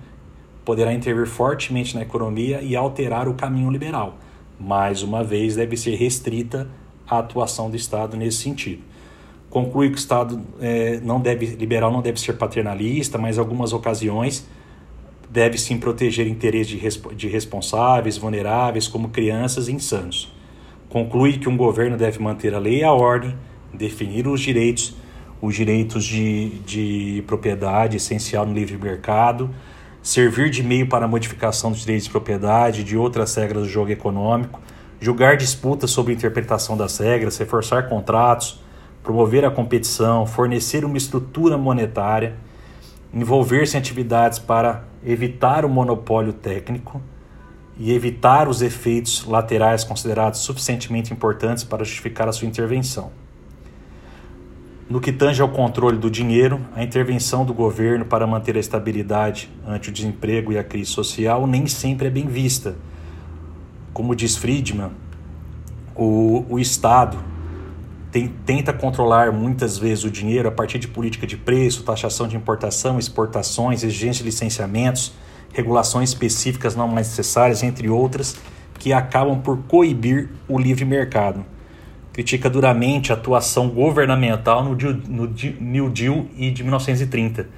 poderá 0.64 0.92
intervir 0.92 1.26
fortemente 1.26 1.94
na 1.94 2.02
economia 2.02 2.60
e 2.60 2.76
alterar 2.76 3.28
o 3.28 3.34
caminho 3.34 3.70
liberal. 3.70 4.18
Mais 4.58 5.02
uma 5.02 5.22
vez, 5.22 5.56
deve 5.56 5.76
ser 5.76 5.94
restrita 5.94 6.68
a 7.08 7.18
atuação 7.18 7.70
do 7.70 7.76
Estado 7.76 8.16
nesse 8.16 8.38
sentido. 8.38 8.82
Conclui 9.56 9.88
que 9.88 9.94
o 9.94 9.98
Estado 9.98 10.38
é, 10.60 11.00
não 11.02 11.18
deve, 11.18 11.46
liberal 11.46 11.90
não 11.90 12.02
deve 12.02 12.20
ser 12.20 12.34
paternalista, 12.34 13.16
mas 13.16 13.38
em 13.38 13.40
algumas 13.40 13.72
ocasiões 13.72 14.46
deve 15.30 15.56
sim 15.56 15.78
proteger 15.78 16.26
interesses 16.26 16.78
de, 16.78 17.14
de 17.14 17.26
responsáveis, 17.26 18.18
vulneráveis, 18.18 18.86
como 18.86 19.08
crianças 19.08 19.68
e 19.68 19.72
insanos. 19.72 20.30
Conclui 20.90 21.38
que 21.38 21.48
um 21.48 21.56
governo 21.56 21.96
deve 21.96 22.18
manter 22.18 22.54
a 22.54 22.58
lei 22.58 22.80
e 22.80 22.84
a 22.84 22.92
ordem, 22.92 23.34
definir 23.72 24.28
os 24.28 24.42
direitos, 24.42 24.94
os 25.40 25.54
direitos 25.54 26.04
de, 26.04 26.50
de 26.66 27.24
propriedade 27.26 27.96
essencial 27.96 28.44
no 28.44 28.52
livre 28.52 28.76
mercado, 28.76 29.48
servir 30.02 30.50
de 30.50 30.62
meio 30.62 30.86
para 30.86 31.06
a 31.06 31.08
modificação 31.08 31.70
dos 31.70 31.80
direitos 31.80 32.04
de 32.04 32.10
propriedade 32.10 32.82
e 32.82 32.84
de 32.84 32.94
outras 32.94 33.34
regras 33.34 33.62
do 33.62 33.68
jogo 33.70 33.90
econômico, 33.90 34.60
julgar 35.00 35.34
disputas 35.34 35.90
sobre 35.92 36.12
interpretação 36.12 36.76
das 36.76 36.98
regras, 36.98 37.38
reforçar 37.38 37.88
contratos, 37.88 38.65
promover 39.06 39.44
a 39.44 39.50
competição, 39.52 40.26
fornecer 40.26 40.84
uma 40.84 40.96
estrutura 40.96 41.56
monetária, 41.56 42.34
envolver-se 43.14 43.76
em 43.76 43.78
atividades 43.78 44.40
para 44.40 44.82
evitar 45.06 45.64
o 45.64 45.68
monopólio 45.68 46.32
técnico 46.32 47.00
e 47.78 47.92
evitar 47.92 48.48
os 48.48 48.62
efeitos 48.62 49.24
laterais 49.24 49.84
considerados 49.84 50.40
suficientemente 50.40 51.12
importantes 51.12 51.62
para 51.62 51.84
justificar 51.84 52.28
a 52.28 52.32
sua 52.32 52.48
intervenção. 52.48 53.12
No 54.90 55.00
que 55.00 55.12
tange 55.12 55.40
ao 55.40 55.50
controle 55.50 55.98
do 55.98 56.10
dinheiro, 56.10 56.60
a 56.74 56.82
intervenção 56.82 57.44
do 57.44 57.54
governo 57.54 58.04
para 58.04 58.26
manter 58.26 58.56
a 58.56 58.60
estabilidade 58.60 59.48
ante 59.64 59.88
o 59.88 59.92
desemprego 59.92 60.52
e 60.52 60.58
a 60.58 60.64
crise 60.64 60.90
social 60.90 61.46
nem 61.46 61.68
sempre 61.68 62.08
é 62.08 62.10
bem 62.10 62.26
vista. 62.26 62.74
Como 63.94 64.16
diz 64.16 64.36
Friedman, 64.36 64.90
o, 65.94 66.44
o 66.48 66.58
Estado 66.58 67.35
tem, 68.16 68.28
tenta 68.46 68.72
controlar 68.72 69.30
muitas 69.30 69.76
vezes 69.76 70.02
o 70.04 70.10
dinheiro 70.10 70.48
a 70.48 70.50
partir 70.50 70.78
de 70.78 70.88
política 70.88 71.26
de 71.26 71.36
preço, 71.36 71.82
taxação 71.82 72.26
de 72.26 72.34
importação, 72.34 72.98
exportações, 72.98 73.84
exigência 73.84 74.24
de 74.24 74.30
licenciamentos, 74.30 75.12
regulações 75.52 76.08
específicas 76.08 76.74
não 76.74 76.88
mais 76.88 77.08
necessárias, 77.08 77.62
entre 77.62 77.90
outras, 77.90 78.34
que 78.78 78.90
acabam 78.90 79.38
por 79.42 79.58
coibir 79.64 80.30
o 80.48 80.58
livre 80.58 80.86
mercado. 80.86 81.44
Critica 82.10 82.48
duramente 82.48 83.12
a 83.12 83.16
atuação 83.16 83.68
governamental 83.68 84.64
no, 84.64 84.74
no 84.74 85.34
New 85.60 85.90
Deal 85.90 86.24
e 86.38 86.50
de 86.50 86.62
1930, 86.62 87.50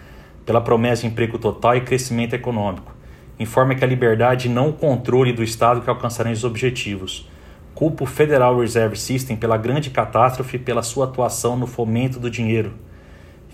pela 0.45 0.61
promessa 0.61 1.03
de 1.03 1.09
emprego 1.09 1.39
total 1.39 1.77
e 1.77 1.83
crescimento 1.83 2.35
econômico. 2.35 2.93
Informa 3.39 3.77
que 3.77 3.85
a 3.85 3.87
liberdade 3.87 4.49
não 4.49 4.71
o 4.71 4.73
controle 4.73 5.33
do 5.33 5.45
Estado 5.45 5.83
que 5.83 5.89
alcançarão 5.89 6.33
os 6.33 6.43
objetivos 6.43 7.29
culpa 7.79 8.03
o 8.03 8.07
Federal 8.09 8.59
Reserve 8.59 8.99
System 8.99 9.37
pela 9.37 9.57
grande 9.57 9.89
catástrofe 9.89 10.59
pela 10.59 10.83
sua 10.83 11.05
atuação 11.05 11.57
no 11.57 11.65
fomento 11.65 12.19
do 12.19 12.29
dinheiro. 12.29 12.73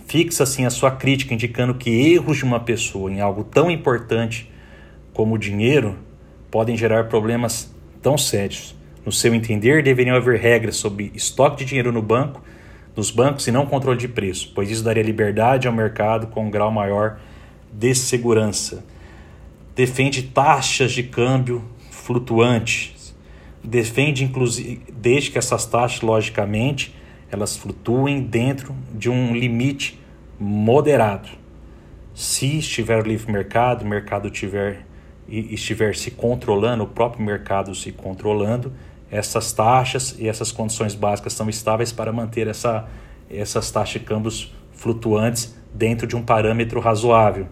Fixa 0.07 0.45
assim 0.45 0.65
a 0.65 0.71
sua 0.71 0.91
crítica 0.91 1.35
indicando 1.35 1.75
que 1.75 1.91
erros 1.91 2.39
de 2.39 2.45
uma 2.45 2.59
pessoa 2.59 3.13
em 3.13 3.21
algo 3.21 3.45
tão 3.45 3.71
importante 3.71 4.51
como 5.13 5.35
o 5.35 5.39
dinheiro 5.39 5.99
podem 6.51 6.75
gerar 6.75 7.05
problemas 7.05 7.71
tão 8.01 8.17
sérios. 8.17 8.75
No 9.05 9.13
seu 9.13 9.35
entender, 9.35 9.83
deveriam 9.83 10.17
haver 10.17 10.41
regras 10.41 10.77
sobre 10.77 11.13
estoque 11.15 11.59
de 11.59 11.67
dinheiro 11.67 11.93
no 11.93 12.01
banco, 12.01 12.43
nos 12.97 13.11
bancos 13.11 13.47
e 13.47 13.53
não 13.53 13.67
controle 13.67 13.99
de 13.99 14.09
preço, 14.09 14.53
pois 14.55 14.71
isso 14.71 14.83
daria 14.83 15.03
liberdade 15.03 15.69
ao 15.69 15.75
mercado 15.75 16.29
com 16.29 16.47
um 16.47 16.51
grau 16.51 16.71
maior 16.71 17.21
de 17.71 17.95
segurança. 17.95 18.87
Defende 19.77 20.23
taxas 20.23 20.93
de 20.93 21.03
câmbio 21.03 21.63
flutuante, 21.91 22.95
defende 23.65 24.23
inclusive 24.23 24.83
desde 24.93 25.31
que 25.31 25.39
essas 25.39 25.65
taxas 25.65 26.03
logicamente 26.03 26.95
elas 27.31 27.57
flutuem 27.57 28.23
dentro 28.23 28.75
de 28.93 29.11
um 29.11 29.35
limite 29.35 29.99
moderado. 30.39 31.29
Se 32.15 32.59
estiver 32.59 33.05
livre 33.05 33.33
mercado, 33.33 33.83
o 33.83 33.89
mercado 33.89 34.31
tiver 34.31 34.87
e 35.27 35.55
estiver 35.55 35.97
se 35.97 36.11
controlando, 36.11 36.85
o 36.85 36.87
próprio 36.87 37.25
mercado 37.25 37.75
se 37.75 37.91
controlando, 37.91 38.73
essas 39.11 39.53
taxas 39.53 40.15
e 40.19 40.29
essas 40.29 40.53
condições 40.53 40.95
básicas 40.95 41.33
são 41.33 41.49
estáveis 41.49 41.91
para 41.93 42.13
manter 42.13 42.47
essa, 42.47 42.87
essas 43.29 43.71
taxas 43.71 44.01
de 44.01 44.01
câmbios 44.01 44.55
flutuantes 44.73 45.57
dentro 45.73 46.07
de 46.07 46.15
um 46.15 46.23
parâmetro 46.23 46.79
razoável 46.79 47.49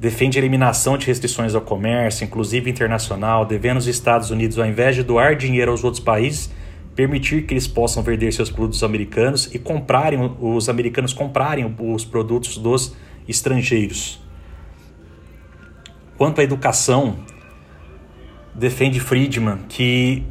defende 0.00 0.38
a 0.38 0.40
eliminação 0.40 0.96
de 0.96 1.06
restrições 1.06 1.54
ao 1.54 1.60
comércio, 1.60 2.24
inclusive 2.24 2.70
internacional, 2.70 3.44
devendo 3.44 3.76
os 3.76 3.86
Estados 3.86 4.30
Unidos, 4.30 4.58
ao 4.58 4.64
invés 4.64 4.96
de 4.96 5.02
doar 5.02 5.36
dinheiro 5.36 5.70
aos 5.70 5.84
outros 5.84 6.02
países, 6.02 6.50
permitir 6.96 7.42
que 7.42 7.52
eles 7.52 7.68
possam 7.68 8.02
vender 8.02 8.32
seus 8.32 8.50
produtos 8.50 8.82
americanos 8.82 9.54
e 9.54 9.58
comprarem 9.58 10.18
os 10.40 10.70
americanos 10.70 11.12
comprarem 11.12 11.76
os 11.78 12.02
produtos 12.02 12.56
dos 12.56 12.96
estrangeiros. 13.28 14.18
Quanto 16.16 16.40
à 16.40 16.44
educação, 16.44 17.16
defende 18.54 19.00
Friedman 19.00 19.58
que 19.68 20.24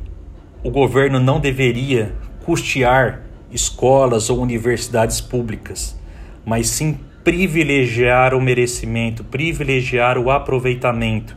o 0.64 0.72
governo 0.72 1.20
não 1.20 1.40
deveria 1.40 2.16
custear 2.44 3.22
escolas 3.52 4.32
ou 4.32 4.40
universidades 4.40 5.22
públicas, 5.22 5.96
mas 6.44 6.68
sim 6.70 6.98
privilegiar 7.24 8.34
o 8.34 8.42
merecimento, 8.42 9.24
privilegiar 9.24 10.18
o 10.18 10.32
aproveitamento, 10.32 11.36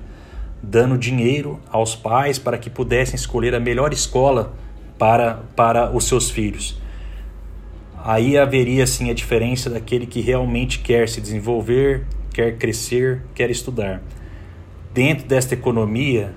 dando 0.63 0.97
dinheiro 0.97 1.61
aos 1.71 1.97
pais 1.97 2.39
para 2.39 2.57
que 2.57 2.71
pudessem 2.71 3.17
escolher 3.17 3.55
a 3.55 3.61
melhor 3.61 3.93
escola 3.93 4.55
para, 4.99 5.43
para 5.57 5.91
os 5.91 6.05
seus 6.05 6.31
filhos. 6.31 6.81
Aí 8.05 8.39
haveria 8.39 8.87
sim 8.87 9.11
a 9.11 9.15
diferença 9.15 9.69
daquele 9.69 10.07
que 10.07 10.21
realmente 10.21 10.79
quer 10.79 11.09
se 11.09 11.21
desenvolver, 11.21 12.07
quer 12.33 12.57
crescer, 12.57 13.23
quer 13.35 13.51
estudar. 13.51 14.03
Dentro 14.93 15.27
desta 15.27 15.55
economia, 15.55 16.33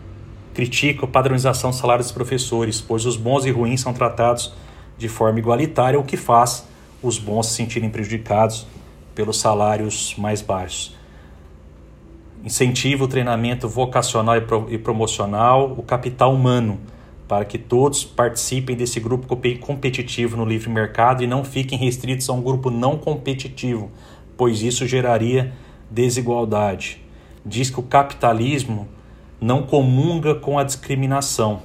critica 0.53 1.05
a 1.05 1.07
padronização 1.07 1.69
dos 1.69 1.79
salários 1.79 2.07
dos 2.07 2.13
professores, 2.13 2.81
pois 2.81 3.05
os 3.05 3.17
bons 3.17 3.45
e 3.45 3.51
ruins 3.51 3.81
são 3.81 3.93
tratados 3.93 4.53
de 4.97 5.09
forma 5.09 5.39
igualitária, 5.39 5.99
o 5.99 6.03
que 6.03 6.17
faz 6.17 6.67
os 7.01 7.19
bons 7.19 7.47
se 7.47 7.55
sentirem 7.55 7.89
prejudicados 7.89 8.65
pelos 9.15 9.39
salários 9.39 10.13
mais 10.17 10.41
baixos. 10.41 10.95
Incentiva 12.43 13.05
o 13.05 13.07
treinamento 13.07 13.67
vocacional 13.67 14.35
e 14.69 14.77
promocional, 14.77 15.73
o 15.75 15.81
capital 15.81 16.31
humano, 16.31 16.79
para 17.27 17.43
que 17.43 17.57
todos 17.57 18.03
participem 18.03 18.75
desse 18.75 18.99
grupo 18.99 19.25
competitivo 19.59 20.37
no 20.37 20.45
livre 20.45 20.69
mercado 20.69 21.23
e 21.23 21.27
não 21.27 21.43
fiquem 21.43 21.79
restritos 21.79 22.29
a 22.29 22.33
um 22.33 22.41
grupo 22.41 22.69
não 22.69 22.99
competitivo, 22.99 23.89
pois 24.37 24.61
isso 24.61 24.85
geraria 24.85 25.53
desigualdade. 25.89 27.01
Diz 27.43 27.71
que 27.71 27.79
o 27.79 27.83
capitalismo 27.83 28.87
não 29.41 29.63
comunga 29.63 30.35
com 30.35 30.59
a 30.59 30.63
discriminação. 30.63 31.61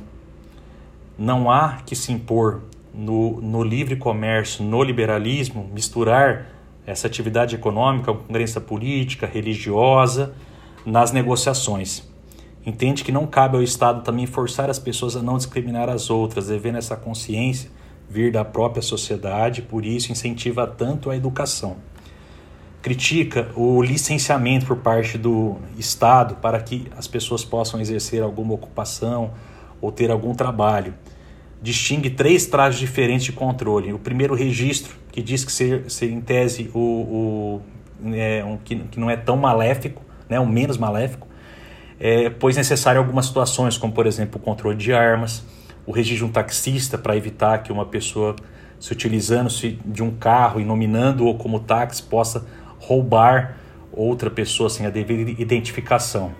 Não 1.18 1.50
há 1.50 1.82
que 1.84 1.94
se 1.94 2.10
impor 2.12 2.62
no, 2.94 3.40
no 3.40 3.62
livre 3.62 3.96
comércio, 3.96 4.64
no 4.64 4.82
liberalismo, 4.82 5.68
misturar 5.72 6.46
essa 6.90 7.06
atividade 7.06 7.54
econômica 7.54 8.14
crença 8.28 8.60
política, 8.60 9.26
religiosa, 9.26 10.34
nas 10.84 11.12
negociações. 11.12 12.02
Entende 12.64 13.04
que 13.04 13.12
não 13.12 13.26
cabe 13.26 13.56
ao 13.56 13.62
Estado 13.62 14.02
também 14.02 14.26
forçar 14.26 14.68
as 14.68 14.78
pessoas 14.78 15.16
a 15.16 15.22
não 15.22 15.36
discriminar 15.36 15.88
as 15.88 16.10
outras, 16.10 16.48
devendo 16.48 16.78
essa 16.78 16.96
consciência 16.96 17.70
vir 18.08 18.32
da 18.32 18.44
própria 18.44 18.82
sociedade, 18.82 19.62
por 19.62 19.86
isso 19.86 20.10
incentiva 20.10 20.66
tanto 20.66 21.10
a 21.10 21.16
educação. 21.16 21.76
Critica 22.82 23.50
o 23.54 23.80
licenciamento 23.80 24.66
por 24.66 24.78
parte 24.78 25.16
do 25.16 25.56
Estado 25.78 26.36
para 26.36 26.60
que 26.60 26.90
as 26.96 27.06
pessoas 27.06 27.44
possam 27.44 27.80
exercer 27.80 28.22
alguma 28.22 28.54
ocupação 28.54 29.32
ou 29.80 29.92
ter 29.92 30.10
algum 30.10 30.34
trabalho 30.34 30.92
distingue 31.62 32.10
três 32.10 32.46
trajes 32.46 32.80
diferentes 32.80 33.24
de 33.24 33.32
controle. 33.32 33.92
O 33.92 33.98
primeiro 33.98 34.34
registro, 34.34 34.94
que 35.12 35.22
diz 35.22 35.44
que 35.44 35.52
ser, 35.52 35.90
ser 35.90 36.10
em 36.10 36.20
tese 36.20 36.70
o, 36.74 36.78
o 36.78 37.62
é, 38.14 38.44
um, 38.44 38.56
que, 38.56 38.76
que 38.76 38.98
não 38.98 39.10
é 39.10 39.16
tão 39.16 39.36
maléfico, 39.36 40.02
né, 40.28 40.40
o 40.40 40.46
menos 40.46 40.78
maléfico, 40.78 41.28
é, 41.98 42.30
pois 42.30 42.56
necessário 42.56 42.98
algumas 42.98 43.26
situações, 43.26 43.76
como 43.76 43.92
por 43.92 44.06
exemplo 44.06 44.40
o 44.40 44.42
controle 44.42 44.76
de 44.76 44.92
armas, 44.92 45.44
o 45.86 45.92
registro 45.92 46.24
de 46.26 46.30
um 46.30 46.32
taxista 46.32 46.96
para 46.96 47.16
evitar 47.16 47.62
que 47.62 47.70
uma 47.70 47.84
pessoa 47.84 48.36
se 48.78 48.92
utilizando-se 48.92 49.78
de 49.84 50.02
um 50.02 50.10
carro 50.10 50.60
e 50.60 50.64
nominando-o 50.64 51.34
como 51.34 51.60
táxi 51.60 52.02
possa 52.02 52.46
roubar 52.78 53.56
outra 53.92 54.30
pessoa 54.30 54.70
sem 54.70 54.86
a 54.86 54.90
devida 54.90 55.30
identificação 55.30 56.32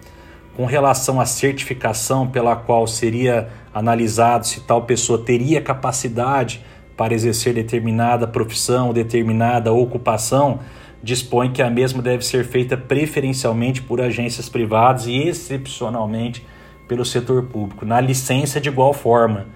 com 0.60 0.66
relação 0.66 1.18
à 1.18 1.24
certificação 1.24 2.28
pela 2.28 2.54
qual 2.54 2.86
seria 2.86 3.48
analisado 3.72 4.46
se 4.46 4.60
tal 4.60 4.82
pessoa 4.82 5.18
teria 5.18 5.58
capacidade 5.58 6.62
para 6.98 7.14
exercer 7.14 7.54
determinada 7.54 8.26
profissão, 8.26 8.92
determinada 8.92 9.72
ocupação, 9.72 10.60
dispõe 11.02 11.50
que 11.50 11.62
a 11.62 11.70
mesma 11.70 12.02
deve 12.02 12.26
ser 12.26 12.44
feita 12.44 12.76
preferencialmente 12.76 13.80
por 13.80 14.02
agências 14.02 14.50
privadas 14.50 15.06
e 15.06 15.16
excepcionalmente 15.16 16.46
pelo 16.86 17.06
setor 17.06 17.44
público, 17.44 17.86
na 17.86 17.98
licença 17.98 18.60
de 18.60 18.68
igual 18.68 18.92
forma. 18.92 19.46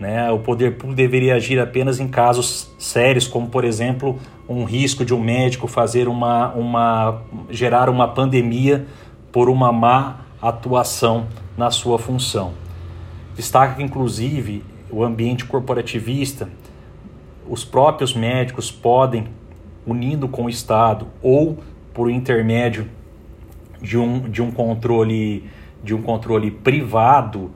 Né? 0.00 0.30
O 0.30 0.38
poder 0.38 0.78
público 0.78 0.94
deveria 0.96 1.34
agir 1.34 1.60
apenas 1.60 2.00
em 2.00 2.08
casos 2.08 2.74
sérios, 2.78 3.28
como 3.28 3.48
por 3.48 3.66
exemplo 3.66 4.18
um 4.48 4.64
risco 4.64 5.04
de 5.04 5.12
um 5.12 5.20
médico 5.20 5.68
fazer 5.68 6.08
uma, 6.08 6.54
uma 6.54 7.20
gerar 7.50 7.90
uma 7.90 8.08
pandemia 8.08 8.86
por 9.30 9.50
uma 9.50 9.70
má 9.70 10.24
atuação 10.40 11.26
na 11.56 11.70
sua 11.70 11.98
função. 11.98 12.52
Destaca 13.34 13.74
que 13.74 13.82
inclusive 13.82 14.64
o 14.90 15.04
ambiente 15.04 15.44
corporativista, 15.44 16.48
os 17.48 17.64
próprios 17.64 18.14
médicos 18.14 18.70
podem, 18.70 19.28
unindo 19.86 20.28
com 20.28 20.44
o 20.44 20.48
Estado 20.48 21.06
ou 21.22 21.58
por 21.94 22.10
intermédio 22.10 22.88
de 23.80 23.96
um, 23.96 24.20
de 24.20 24.42
um 24.42 24.50
controle 24.50 25.48
de 25.82 25.94
um 25.94 26.02
controle 26.02 26.50
privado 26.50 27.52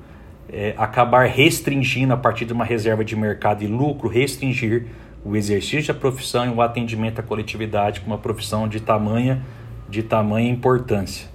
é, 0.48 0.74
acabar 0.76 1.26
restringindo 1.26 2.12
a 2.12 2.16
partir 2.16 2.44
de 2.44 2.52
uma 2.52 2.64
reserva 2.64 3.04
de 3.04 3.16
mercado 3.16 3.64
e 3.64 3.66
lucro, 3.66 4.08
restringir 4.08 4.86
o 5.24 5.34
exercício 5.34 5.92
da 5.92 5.98
profissão 5.98 6.46
e 6.46 6.48
o 6.50 6.60
atendimento 6.60 7.20
à 7.20 7.22
coletividade 7.22 8.00
com 8.00 8.06
uma 8.08 8.18
profissão 8.18 8.68
de 8.68 8.80
tamanha, 8.80 9.42
de 9.88 10.02
tamanha 10.02 10.50
importância. 10.50 11.31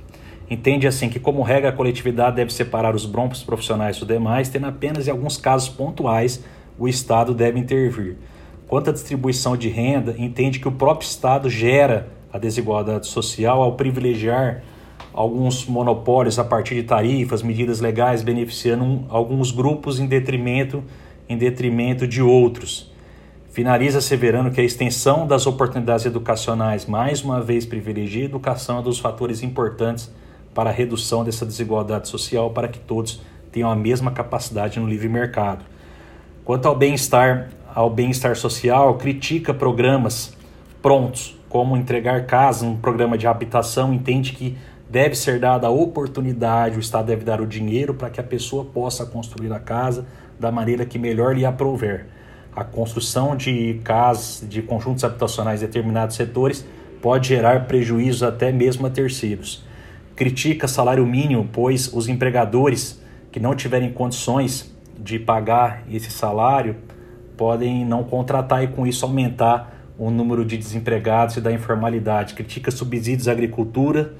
Entende 0.50 0.88
assim 0.88 1.10
que, 1.10 1.20
como 1.20 1.42
regra, 1.42 1.70
a 1.70 1.74
coletividade 1.74 2.38
deve 2.38 2.54
separar 2.54 2.96
os 2.96 3.06
broncos 3.06 3.44
profissionais 3.44 3.98
dos 3.98 4.08
demais, 4.08 4.48
tendo 4.48 4.66
apenas 4.66 5.08
em 5.08 5.12
alguns 5.12 5.38
casos 5.38 5.68
pontuais 5.68 6.44
o 6.80 6.88
Estado 6.88 7.34
deve 7.34 7.60
intervir. 7.60 8.16
Quanto 8.68 8.90
à 8.90 8.94
distribuição 8.94 9.58
de 9.58 9.68
renda, 9.68 10.16
entende 10.18 10.60
que 10.60 10.68
o 10.68 10.72
próprio 10.72 11.08
Estado 11.08 11.50
gera 11.50 12.08
a 12.32 12.38
desigualdade 12.38 13.08
social 13.08 13.62
ao 13.62 13.74
privilegiar 13.74 14.64
alguns 15.14 15.66
monopólios 15.66 16.38
a 16.38 16.44
partir 16.44 16.76
de 16.76 16.84
tarifas, 16.84 17.42
medidas 17.42 17.80
legais 17.80 18.22
beneficiando 18.22 19.06
alguns 19.10 19.52
grupos 19.52 20.00
em 20.00 20.06
detrimento, 20.06 20.84
em 21.28 21.38
detrimento 21.38 22.08
de 22.08 22.22
outros. 22.22 22.92
Finaliza 23.50 23.98
asseverando 23.98 24.52
que 24.52 24.62
a 24.62 24.64
extensão 24.64 25.26
das 25.26 25.48
oportunidades 25.48 26.06
educacionais 26.06 26.86
mais 26.86 27.24
uma 27.24 27.42
vez 27.42 27.66
privilegia 27.66 28.24
a 28.24 28.26
educação 28.26 28.78
é 28.78 28.80
um 28.82 28.84
dos 28.84 29.00
fatores 29.00 29.42
importantes 29.42 30.12
para 30.58 30.72
a 30.72 30.74
redução 30.74 31.24
dessa 31.24 31.46
desigualdade 31.46 32.08
social 32.08 32.50
para 32.50 32.68
que 32.68 32.80
todos 32.80 33.22
tenham 33.52 33.70
a 33.70 33.76
mesma 33.76 34.10
capacidade 34.10 34.80
no 34.80 34.90
livre 34.90 35.08
mercado. 35.08 35.64
Quanto 36.44 36.68
ao 36.68 36.76
bem-estar, 36.76 37.50
ao 37.76 37.92
bem-estar 37.92 38.36
social, 38.36 38.96
critica 38.96 39.54
programas 39.54 40.36
prontos, 40.82 41.38
como 41.48 41.78
entregar 41.78 42.26
casa, 42.26 42.66
um 42.66 42.76
programa 42.76 43.20
de 43.20 43.28
habitação, 43.28 43.94
entende 43.94 44.32
que 44.32 44.58
deve 44.90 45.14
ser 45.14 45.40
dada 45.40 45.68
a 45.68 45.70
oportunidade, 45.70 46.76
o 46.76 46.80
Estado 46.80 47.06
deve 47.06 47.24
dar 47.24 47.40
o 47.40 47.46
dinheiro 47.46 47.94
para 47.94 48.10
que 48.10 48.20
a 48.20 48.24
pessoa 48.24 48.66
possa 48.66 49.06
construir 49.06 49.54
a 49.54 49.60
casa 49.60 50.08
da 50.40 50.52
maneira 50.52 50.88
que 50.88 50.98
melhor 50.98 51.36
lhe 51.36 51.46
aprouver. 51.46 52.08
A 52.56 52.64
construção 52.64 53.36
de 53.36 53.80
casas, 53.84 54.44
de 54.50 54.64
conjuntos 54.64 55.04
habitacionais 55.04 55.62
em 55.62 55.68
determinados 55.68 56.16
setores 56.16 56.66
pode 57.00 57.28
gerar 57.28 57.68
prejuízos 57.68 58.24
até 58.24 58.52
mesmo 58.52 58.88
a 58.88 58.90
terceiros. 58.90 59.67
Critica 60.18 60.68
salário 60.68 61.06
mínimo, 61.06 61.48
pois 61.54 61.94
os 61.94 62.08
empregadores 62.10 63.00
que 63.32 63.40
não 63.40 63.56
tiverem 63.56 63.94
condições 63.94 64.76
de 64.98 65.20
pagar 65.20 65.84
esse 65.92 66.10
salário 66.10 66.76
podem 67.38 67.86
não 67.86 68.04
contratar 68.04 68.64
e 68.64 68.68
com 68.68 68.88
isso 68.88 69.06
aumentar 69.06 69.92
o 69.96 70.10
número 70.10 70.44
de 70.44 70.58
desempregados 70.58 71.38
e 71.38 71.42
da 71.42 71.52
informalidade. 71.52 72.34
Critica 72.34 72.72
subsídios 72.72 73.28
à 73.28 73.32
agricultura, 73.32 74.16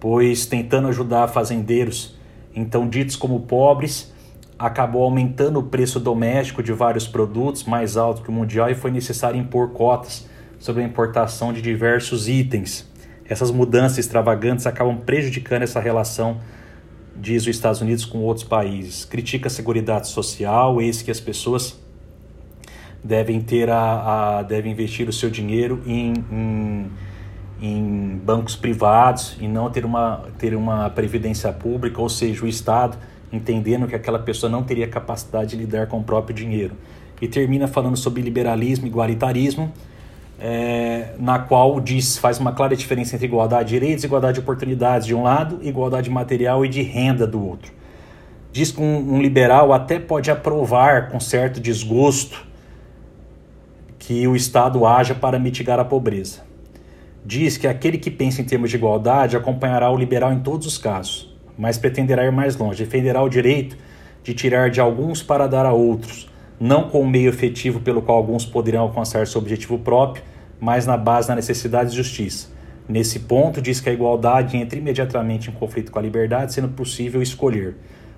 pois 0.00 0.44
tentando 0.44 0.88
ajudar 0.88 1.28
fazendeiros, 1.28 2.18
então 2.52 2.88
ditos 2.88 3.14
como 3.14 3.42
pobres, 3.42 4.12
acabou 4.58 5.04
aumentando 5.04 5.60
o 5.60 5.62
preço 5.62 6.00
doméstico 6.00 6.64
de 6.64 6.72
vários 6.72 7.06
produtos 7.06 7.62
mais 7.62 7.96
alto 7.96 8.22
que 8.22 8.28
o 8.28 8.32
mundial 8.32 8.68
e 8.70 8.74
foi 8.74 8.90
necessário 8.90 9.38
impor 9.38 9.70
cotas 9.70 10.28
sobre 10.58 10.82
a 10.82 10.84
importação 10.84 11.52
de 11.52 11.62
diversos 11.62 12.28
itens. 12.28 12.90
Essas 13.32 13.50
mudanças 13.50 13.98
extravagantes 13.98 14.66
acabam 14.66 14.96
prejudicando 14.96 15.62
essa 15.62 15.80
relação, 15.80 16.40
diz 17.16 17.42
os 17.42 17.48
Estados 17.48 17.80
Unidos, 17.80 18.04
com 18.04 18.18
outros 18.18 18.46
países. 18.46 19.04
Critica 19.04 19.48
a 19.48 19.50
segurança 19.50 20.04
social, 20.04 20.80
eis 20.80 21.02
que 21.02 21.10
as 21.10 21.20
pessoas 21.20 21.80
devem 23.02 23.40
ter 23.40 23.68
a, 23.68 24.38
a 24.38 24.42
devem 24.42 24.72
investir 24.72 25.08
o 25.08 25.12
seu 25.12 25.28
dinheiro 25.28 25.82
em, 25.84 26.12
em 26.30 26.90
em 27.62 28.20
bancos 28.24 28.56
privados 28.56 29.36
e 29.40 29.46
não 29.46 29.70
ter 29.70 29.84
uma, 29.84 30.24
ter 30.36 30.56
uma 30.56 30.90
previdência 30.90 31.52
pública, 31.52 32.00
ou 32.00 32.08
seja, 32.08 32.44
o 32.44 32.48
Estado 32.48 32.98
entendendo 33.32 33.86
que 33.86 33.94
aquela 33.94 34.18
pessoa 34.18 34.50
não 34.50 34.64
teria 34.64 34.88
capacidade 34.88 35.50
de 35.50 35.56
lidar 35.56 35.86
com 35.86 36.00
o 36.00 36.02
próprio 36.02 36.34
dinheiro. 36.34 36.74
E 37.20 37.28
termina 37.28 37.68
falando 37.68 37.96
sobre 37.96 38.20
liberalismo 38.20 38.86
igualitarismo, 38.86 39.72
é, 40.42 41.14
na 41.18 41.38
qual 41.38 41.80
diz, 41.80 42.18
faz 42.18 42.38
uma 42.38 42.52
clara 42.52 42.74
diferença 42.74 43.14
entre 43.14 43.26
igualdade 43.26 43.68
de 43.68 43.78
direitos 43.78 44.02
igualdade 44.02 44.34
de 44.34 44.40
oportunidades 44.40 45.06
de 45.06 45.14
um 45.14 45.22
lado, 45.22 45.60
igualdade 45.62 46.10
material 46.10 46.64
e 46.64 46.68
de 46.68 46.82
renda 46.82 47.26
do 47.26 47.46
outro. 47.46 47.72
Diz 48.50 48.72
que 48.72 48.80
um, 48.80 49.14
um 49.14 49.22
liberal 49.22 49.72
até 49.72 49.98
pode 49.98 50.30
aprovar 50.30 51.10
com 51.10 51.20
certo 51.20 51.60
desgosto 51.60 52.44
que 53.98 54.26
o 54.26 54.34
Estado 54.34 54.84
haja 54.84 55.14
para 55.14 55.38
mitigar 55.38 55.78
a 55.78 55.84
pobreza 55.84 56.52
diz 57.24 57.56
que 57.56 57.66
aquele 57.66 57.98
que 57.98 58.10
pensa 58.10 58.40
em 58.40 58.44
termos 58.44 58.70
de 58.70 58.76
igualdade 58.76 59.36
acompanhará 59.36 59.90
o 59.90 59.96
liberal 59.96 60.32
em 60.32 60.40
todos 60.40 60.66
os 60.66 60.76
casos, 60.76 61.32
mas 61.56 61.78
pretenderá 61.78 62.24
ir 62.24 62.32
mais 62.32 62.56
longe, 62.56 62.84
defenderá 62.84 63.22
o 63.22 63.28
direito 63.28 63.76
de 64.22 64.34
tirar 64.34 64.70
de 64.70 64.80
alguns 64.80 65.22
para 65.22 65.46
dar 65.46 65.64
a 65.64 65.72
outros, 65.72 66.28
não 66.58 66.88
com 66.88 67.00
o 67.00 67.06
meio 67.06 67.28
efetivo 67.28 67.80
pelo 67.80 68.02
qual 68.02 68.18
alguns 68.18 68.44
poderão 68.44 68.82
alcançar 68.82 69.26
seu 69.26 69.40
objetivo 69.40 69.78
próprio, 69.78 70.22
mas 70.62 70.86
na 70.86 70.96
base 70.96 71.26
da 71.26 71.34
necessidade 71.34 71.90
de 71.90 71.96
justiça. 71.96 72.46
Nesse 72.88 73.18
ponto, 73.18 73.60
diz 73.60 73.80
que 73.80 73.90
a 73.90 73.92
igualdade 73.92 74.56
entra 74.56 74.78
imediatamente 74.78 75.50
em 75.50 75.52
conflito 75.52 75.90
com 75.90 75.98
a 75.98 76.02
liberdade, 76.02 76.54
sendo 76.54 76.68
possível 76.68 77.20
escolher. 77.20 77.74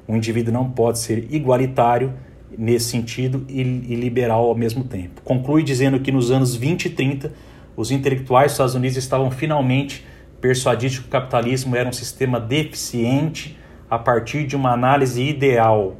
O 0.07 0.15
indivíduo 0.15 0.53
não 0.53 0.71
pode 0.71 0.99
ser 0.99 1.27
igualitário 1.31 2.13
nesse 2.57 2.91
sentido 2.91 3.47
e 3.49 3.63
liberal 3.63 4.45
ao 4.45 4.55
mesmo 4.55 4.85
tempo. 4.85 5.23
Conclui 5.25 5.63
dizendo 5.63 5.99
que 6.01 6.13
nos 6.13 6.31
anos 6.31 6.55
20 6.55 6.85
e 6.85 6.91
30 6.91 7.33
os 7.75 7.91
intelectuais 7.91 8.49
dos 8.49 8.53
Estados 8.53 8.75
Unidos 8.75 8.99
estavam 8.99 9.31
finalmente 9.31 10.05
persuadidos 10.39 10.99
que 10.99 11.07
o 11.07 11.09
capitalismo 11.09 11.75
era 11.75 11.89
um 11.89 11.93
sistema 11.93 12.39
deficiente 12.39 13.59
a 13.89 13.99
partir 13.99 14.47
de 14.47 14.55
uma 14.55 14.71
análise 14.71 15.23
ideal 15.23 15.97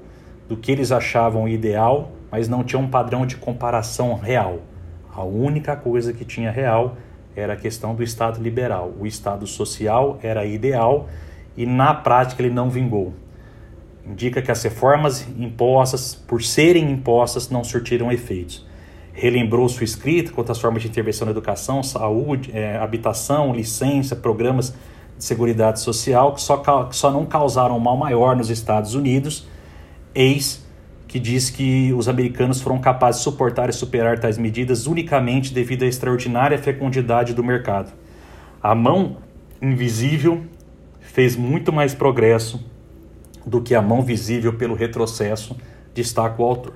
do 0.47 0.59
que 0.59 0.71
eles 0.71 0.93
achavam 0.93 1.49
ideal, 1.49 2.13
mas 2.31 2.49
não 2.51 2.63
tinha 2.63 2.79
um 2.79 2.89
padrão 2.89 3.25
de 3.25 3.37
comparação 3.37 4.15
real. 4.15 4.61
A 5.15 5.23
única 5.25 5.77
coisa 5.77 6.13
que 6.13 6.25
tinha 6.25 6.51
real 6.51 6.97
era 7.37 7.53
a 7.53 7.57
questão 7.57 7.95
do 7.95 8.03
Estado 8.03 8.43
liberal. 8.43 8.93
O 8.99 9.07
Estado 9.07 9.47
social 9.47 10.19
era 10.23 10.45
ideal 10.45 11.09
e 11.57 11.65
na 11.67 11.95
prática 11.95 12.43
ele 12.43 12.53
não 12.53 12.69
vingou. 12.69 13.15
Indica 14.07 14.43
que 14.43 14.51
as 14.51 14.63
reformas 14.63 15.27
impostas, 15.39 16.15
por 16.15 16.43
serem 16.43 16.91
impostas, 16.91 17.49
não 17.49 17.65
surtiram 17.65 18.13
efeitos 18.13 18.67
relembrou 19.15 19.69
sua 19.69 19.85
escrita 19.85 20.33
quanto 20.33 20.51
às 20.51 20.59
formas 20.59 20.83
de 20.83 20.89
intervenção 20.89 21.25
na 21.25 21.31
educação, 21.31 21.83
saúde, 21.83 22.51
é, 22.53 22.77
habitação, 22.77 23.55
licença, 23.55 24.17
programas 24.17 24.75
de 25.17 25.25
segurança 25.25 25.77
social 25.77 26.35
que 26.35 26.43
só, 26.43 26.57
que 26.57 26.97
só 26.97 27.11
não 27.13 27.25
causaram 27.25 27.79
mal 27.79 27.97
maior 27.97 28.35
nos 28.35 28.51
Estados 28.51 28.95
Unidos, 28.95 29.47
eis 30.13 30.64
que 31.15 31.21
diz 31.21 31.49
que 31.49 31.93
os 31.93 32.09
americanos 32.09 32.61
foram 32.61 32.81
capazes 32.81 33.21
de 33.21 33.25
suportar 33.25 33.71
e 33.71 33.73
superar 33.73 34.19
tais 34.19 34.37
medidas 34.37 34.89
unicamente 34.89 35.55
devido 35.55 35.85
à 35.85 35.87
extraordinária 35.87 36.59
fecundidade 36.59 37.33
do 37.33 37.45
mercado. 37.45 37.93
A 38.61 38.75
mão 38.75 39.19
invisível 39.63 40.45
fez 40.99 41.37
muito 41.37 41.73
mais 41.73 41.95
progresso 41.95 42.69
do 43.47 43.63
que 43.63 43.77
a 43.77 43.81
mão 43.81 44.03
visível 44.03 44.55
pelo 44.55 44.75
retrocesso, 44.75 45.57
destaca 45.95 46.43
o 46.43 46.45
autor. 46.45 46.75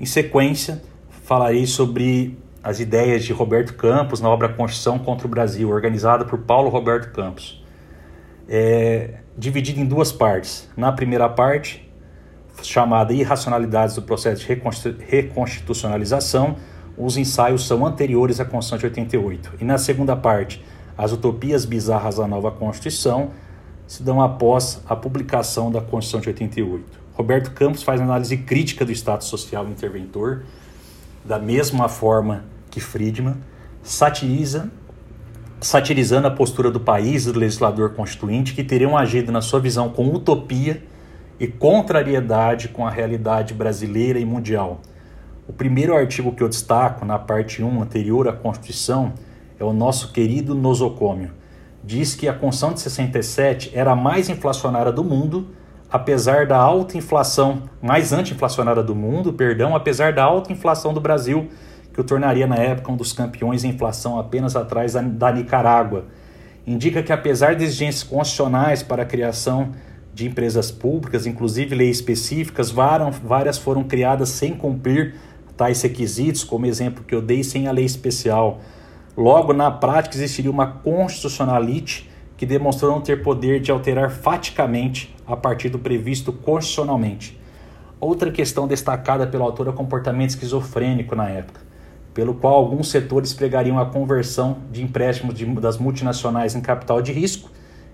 Em 0.00 0.06
sequência, 0.06 0.80
falarei 1.24 1.66
sobre 1.66 2.38
as 2.62 2.80
ideias 2.80 3.26
de 3.26 3.34
Roberto 3.34 3.74
Campos 3.74 4.22
na 4.22 4.30
obra 4.30 4.48
Constituição 4.48 4.98
contra 4.98 5.26
o 5.26 5.30
Brasil, 5.30 5.68
organizada 5.68 6.24
por 6.24 6.38
Paulo 6.38 6.70
Roberto 6.70 7.12
Campos. 7.12 7.62
É, 8.48 9.16
dividida 9.36 9.78
em 9.78 9.84
duas 9.84 10.10
partes. 10.10 10.66
Na 10.74 10.90
primeira 10.92 11.28
parte, 11.28 11.89
chamada 12.62 13.12
Irracionalidades 13.12 13.94
do 13.94 14.02
Processo 14.02 14.46
de 14.46 14.58
Reconstitucionalização, 15.08 16.56
os 16.96 17.16
ensaios 17.16 17.66
são 17.66 17.86
anteriores 17.86 18.40
à 18.40 18.44
Constituição 18.44 18.78
de 18.78 18.86
88. 18.86 19.52
E 19.60 19.64
na 19.64 19.78
segunda 19.78 20.14
parte, 20.14 20.62
As 20.98 21.12
Utopias 21.12 21.64
Bizarras 21.64 22.16
da 22.16 22.26
Nova 22.26 22.50
Constituição, 22.50 23.30
se 23.86 24.02
dão 24.02 24.20
após 24.22 24.82
a 24.86 24.94
publicação 24.94 25.70
da 25.70 25.80
Constituição 25.80 26.20
de 26.20 26.28
88. 26.28 27.00
Roberto 27.14 27.50
Campos 27.52 27.82
faz 27.82 28.00
análise 28.00 28.36
crítica 28.36 28.84
do 28.84 28.92
Estado 28.92 29.24
social 29.24 29.66
interventor, 29.66 30.44
da 31.24 31.38
mesma 31.38 31.88
forma 31.88 32.44
que 32.70 32.80
Friedman, 32.80 33.36
satiriza, 33.82 34.70
satirizando 35.60 36.28
a 36.28 36.30
postura 36.30 36.70
do 36.70 36.80
país 36.80 37.26
e 37.26 37.32
do 37.32 37.38
legislador 37.38 37.94
constituinte, 37.94 38.54
que 38.54 38.62
teriam 38.62 38.96
agido, 38.96 39.32
na 39.32 39.40
sua 39.40 39.60
visão, 39.60 39.88
com 39.88 40.08
utopia 40.14 40.82
e 41.40 41.48
contrariedade 41.48 42.68
com 42.68 42.86
a 42.86 42.90
realidade 42.90 43.54
brasileira 43.54 44.18
e 44.18 44.26
mundial. 44.26 44.82
O 45.48 45.52
primeiro 45.54 45.96
artigo 45.96 46.32
que 46.32 46.42
eu 46.42 46.48
destaco, 46.48 47.04
na 47.06 47.18
parte 47.18 47.64
1 47.64 47.82
anterior 47.82 48.28
à 48.28 48.32
Constituição, 48.32 49.14
é 49.58 49.64
o 49.64 49.72
nosso 49.72 50.12
querido 50.12 50.54
nosocômio. 50.54 51.32
Diz 51.82 52.14
que 52.14 52.28
a 52.28 52.34
Constituição 52.34 52.74
de 52.74 52.80
67 52.80 53.72
era 53.74 53.92
a 53.92 53.96
mais 53.96 54.28
inflacionária 54.28 54.92
do 54.92 55.02
mundo, 55.02 55.48
apesar 55.90 56.46
da 56.46 56.58
alta 56.58 56.98
inflação, 56.98 57.62
mais 57.80 58.12
anti-inflacionária 58.12 58.82
do 58.82 58.94
mundo, 58.94 59.32
perdão, 59.32 59.74
apesar 59.74 60.12
da 60.12 60.22
alta 60.22 60.52
inflação 60.52 60.92
do 60.92 61.00
Brasil, 61.00 61.48
que 61.92 62.00
o 62.00 62.04
tornaria 62.04 62.46
na 62.46 62.56
época 62.56 62.92
um 62.92 62.96
dos 62.96 63.14
campeões 63.14 63.64
em 63.64 63.70
inflação 63.70 64.18
apenas 64.18 64.54
atrás 64.54 64.92
da, 64.92 65.32
Nicarágua. 65.32 66.04
Indica 66.66 67.02
que 67.02 67.12
apesar 67.12 67.56
de 67.56 67.64
exigências 67.64 68.04
constitucionais 68.04 68.82
para 68.82 69.02
a 69.02 69.06
criação 69.06 69.70
de 70.12 70.26
empresas 70.26 70.70
públicas, 70.70 71.26
inclusive 71.26 71.74
leis 71.74 71.96
específicas, 71.96 72.70
várias 72.70 73.58
foram 73.58 73.84
criadas 73.84 74.28
sem 74.30 74.54
cumprir 74.54 75.14
tais 75.56 75.80
requisitos, 75.82 76.42
como 76.42 76.66
exemplo 76.66 77.04
que 77.04 77.14
eu 77.14 77.22
dei, 77.22 77.44
sem 77.44 77.68
a 77.68 77.72
lei 77.72 77.84
especial. 77.84 78.60
Logo, 79.16 79.52
na 79.52 79.70
prática, 79.70 80.16
existiria 80.16 80.50
uma 80.50 80.66
constitucionalite 80.66 82.08
que 82.36 82.46
demonstrou 82.46 82.90
não 82.90 83.00
ter 83.02 83.22
poder 83.22 83.60
de 83.60 83.70
alterar 83.70 84.10
faticamente 84.10 85.14
a 85.26 85.36
partir 85.36 85.68
do 85.68 85.78
previsto 85.78 86.32
constitucionalmente. 86.32 87.38
Outra 88.00 88.30
questão 88.30 88.66
destacada 88.66 89.26
pelo 89.26 89.44
autor 89.44 89.66
é 89.66 89.70
o 89.70 89.74
comportamento 89.74 90.30
esquizofrênico 90.30 91.14
na 91.14 91.28
época, 91.28 91.60
pelo 92.14 92.32
qual 92.32 92.54
alguns 92.54 92.88
setores 92.88 93.34
pregariam 93.34 93.78
a 93.78 93.84
conversão 93.84 94.56
de 94.72 94.82
empréstimos 94.82 95.34
de, 95.34 95.44
das 95.44 95.76
multinacionais 95.76 96.54
em 96.54 96.62
capital 96.62 97.02
de 97.02 97.12
risco 97.12 97.50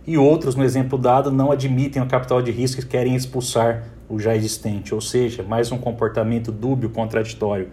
e 0.06 0.16
outros, 0.16 0.54
no 0.54 0.62
exemplo 0.62 0.96
dado, 0.96 1.32
não 1.32 1.50
admitem 1.50 2.00
o 2.00 2.06
capital 2.06 2.40
de 2.40 2.52
risco 2.52 2.80
e 2.80 2.84
querem 2.84 3.16
expulsar 3.16 3.84
o 4.08 4.20
já 4.20 4.36
existente, 4.36 4.94
ou 4.94 5.00
seja, 5.00 5.42
mais 5.42 5.72
um 5.72 5.78
comportamento 5.78 6.52
dúbio, 6.52 6.90
contraditório. 6.90 7.68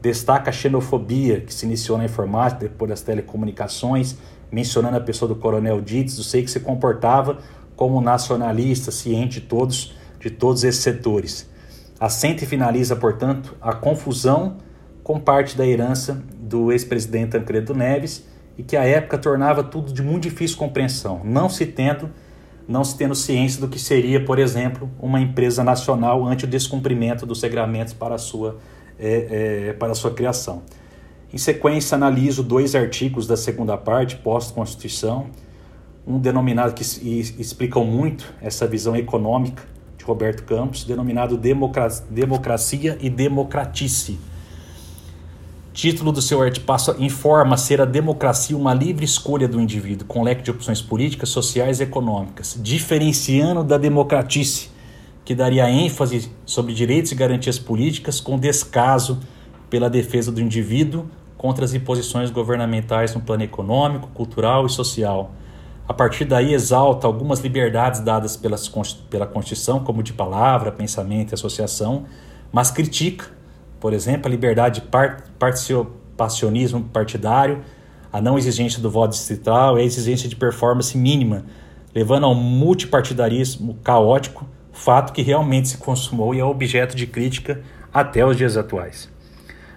Destaca 0.00 0.50
a 0.50 0.52
xenofobia 0.52 1.40
que 1.40 1.54
se 1.54 1.64
iniciou 1.64 1.96
na 1.96 2.04
informática, 2.04 2.68
depois 2.68 2.90
das 2.90 3.00
telecomunicações, 3.00 4.18
mencionando 4.50 4.98
a 4.98 5.00
pessoa 5.00 5.28
do 5.28 5.36
coronel 5.36 5.80
Dietz, 5.80 6.18
eu 6.18 6.24
sei 6.24 6.42
que 6.42 6.50
se 6.50 6.60
comportava 6.60 7.38
como 7.74 8.02
nacionalista, 8.02 8.90
ciente 8.90 9.40
de 9.40 9.46
todos, 9.46 9.94
de 10.20 10.28
todos 10.28 10.64
esses 10.64 10.82
setores. 10.82 11.48
Assenta 11.98 12.44
e 12.44 12.46
finaliza, 12.46 12.94
portanto, 12.94 13.56
a 13.62 13.72
confusão 13.72 14.58
com 15.02 15.18
parte 15.18 15.56
da 15.56 15.66
herança 15.66 16.22
do 16.38 16.70
ex-presidente 16.70 17.30
Tancredo 17.30 17.74
Neves 17.74 18.26
e 18.56 18.62
que 18.62 18.76
à 18.76 18.84
época 18.84 19.18
tornava 19.18 19.62
tudo 19.62 19.92
de 19.92 20.02
muito 20.02 20.24
difícil 20.24 20.56
compreensão, 20.56 21.20
não 21.24 21.48
se 21.48 21.66
tendo 21.66 22.10
não 22.66 22.84
se 22.84 22.96
tendo 22.96 23.14
ciência 23.14 23.60
do 23.60 23.68
que 23.68 23.78
seria, 23.78 24.24
por 24.24 24.38
exemplo, 24.38 24.88
uma 25.00 25.20
empresa 25.20 25.64
nacional 25.64 26.24
ante 26.24 26.44
o 26.44 26.48
descumprimento 26.48 27.26
dos 27.26 27.42
regramentos 27.42 27.92
para 27.92 28.14
a 28.14 28.18
sua, 28.18 28.58
é, 28.98 29.68
é, 29.68 29.72
para 29.72 29.94
sua 29.94 30.12
criação. 30.12 30.62
Em 31.32 31.38
sequência, 31.38 31.96
analiso 31.96 32.42
dois 32.42 32.74
artigos 32.74 33.26
da 33.26 33.36
segunda 33.36 33.76
parte, 33.76 34.16
pós-Constituição, 34.16 35.26
um 36.06 36.18
denominado 36.18 36.72
que 36.72 36.82
explicam 36.82 37.84
muito 37.84 38.32
essa 38.40 38.66
visão 38.66 38.94
econômica 38.94 39.62
de 39.96 40.04
Roberto 40.04 40.44
Campos, 40.44 40.84
denominado 40.84 41.36
Democracia 41.36 42.98
e 43.00 43.08
Democratice 43.08 44.18
Título 45.72 46.12
do 46.12 46.20
seu 46.20 46.42
artigo 46.42 46.66
informa 46.98 47.56
ser 47.56 47.80
a 47.80 47.86
democracia 47.86 48.54
uma 48.54 48.74
livre 48.74 49.06
escolha 49.06 49.48
do 49.48 49.58
indivíduo, 49.58 50.06
com 50.06 50.22
leque 50.22 50.42
de 50.42 50.50
opções 50.50 50.82
políticas, 50.82 51.30
sociais 51.30 51.80
e 51.80 51.84
econômicas, 51.84 52.58
diferenciando 52.60 53.64
da 53.64 53.78
democratice, 53.78 54.68
que 55.24 55.34
daria 55.34 55.70
ênfase 55.70 56.30
sobre 56.44 56.74
direitos 56.74 57.10
e 57.12 57.14
garantias 57.14 57.58
políticas 57.58 58.20
com 58.20 58.38
descaso 58.38 59.20
pela 59.70 59.88
defesa 59.88 60.30
do 60.30 60.42
indivíduo 60.42 61.06
contra 61.38 61.64
as 61.64 61.72
imposições 61.72 62.30
governamentais 62.30 63.14
no 63.14 63.22
plano 63.22 63.42
econômico, 63.42 64.08
cultural 64.08 64.66
e 64.66 64.70
social. 64.70 65.32
A 65.88 65.94
partir 65.94 66.26
daí, 66.26 66.52
exalta 66.52 67.06
algumas 67.06 67.40
liberdades 67.40 68.00
dadas 68.00 68.36
pela 68.36 69.26
Constituição, 69.26 69.80
como 69.82 70.02
de 70.02 70.12
palavra, 70.12 70.70
pensamento 70.70 71.32
e 71.32 71.34
associação, 71.34 72.04
mas 72.52 72.70
critica 72.70 73.41
por 73.82 73.92
exemplo, 73.92 74.28
a 74.28 74.30
liberdade 74.30 74.80
de 74.80 74.86
participacionismo 75.40 76.84
partidário, 76.84 77.62
a 78.12 78.20
não 78.20 78.38
exigência 78.38 78.80
do 78.80 78.88
voto 78.88 79.10
distrital 79.10 79.76
e 79.76 79.82
a 79.82 79.84
exigência 79.84 80.28
de 80.28 80.36
performance 80.36 80.96
mínima, 80.96 81.44
levando 81.92 82.24
ao 82.26 82.32
multipartidarismo 82.32 83.76
caótico, 83.82 84.48
fato 84.72 85.12
que 85.12 85.20
realmente 85.20 85.70
se 85.70 85.78
consumou 85.78 86.32
e 86.32 86.38
é 86.38 86.44
objeto 86.44 86.94
de 86.94 87.08
crítica 87.08 87.60
até 87.92 88.24
os 88.24 88.36
dias 88.36 88.56
atuais. 88.56 89.10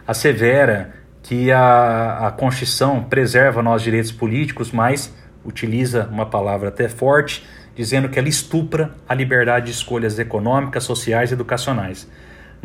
Assevera 0.08 0.94
que 1.24 1.52
a, 1.52 2.28
a 2.28 2.32
Constituição 2.32 3.04
preserva 3.06 3.64
nossos 3.64 3.82
direitos 3.82 4.12
políticos, 4.12 4.72
mas 4.72 5.12
utiliza 5.44 6.08
uma 6.12 6.28
palavra 6.28 6.70
até 6.70 6.88
forte, 6.88 7.44
dizendo 7.76 8.08
que 8.08 8.20
ela 8.20 8.30
estupra 8.30 8.94
a 9.10 9.16
liberdade 9.16 9.66
de 9.66 9.72
escolhas 9.72 10.20
econômicas, 10.20 10.84
sociais 10.84 11.32
e 11.32 11.34
educacionais 11.34 12.08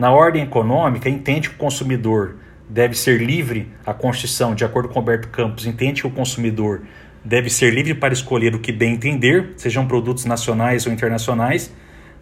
na 0.00 0.10
ordem 0.10 0.44
econômica, 0.44 1.10
entende 1.10 1.50
que 1.50 1.56
o 1.56 1.58
consumidor 1.58 2.36
deve 2.66 2.96
ser 2.96 3.20
livre, 3.20 3.68
a 3.84 3.92
Constituição, 3.92 4.54
de 4.54 4.64
acordo 4.64 4.88
com 4.88 4.94
Roberto 4.94 5.28
Campos, 5.28 5.66
entende 5.66 6.00
que 6.00 6.06
o 6.06 6.10
consumidor 6.10 6.84
deve 7.22 7.50
ser 7.50 7.70
livre 7.70 7.92
para 7.92 8.14
escolher 8.14 8.54
o 8.54 8.60
que 8.60 8.72
bem 8.72 8.94
entender, 8.94 9.52
sejam 9.58 9.86
produtos 9.86 10.24
nacionais 10.24 10.86
ou 10.86 10.92
internacionais, 10.92 11.70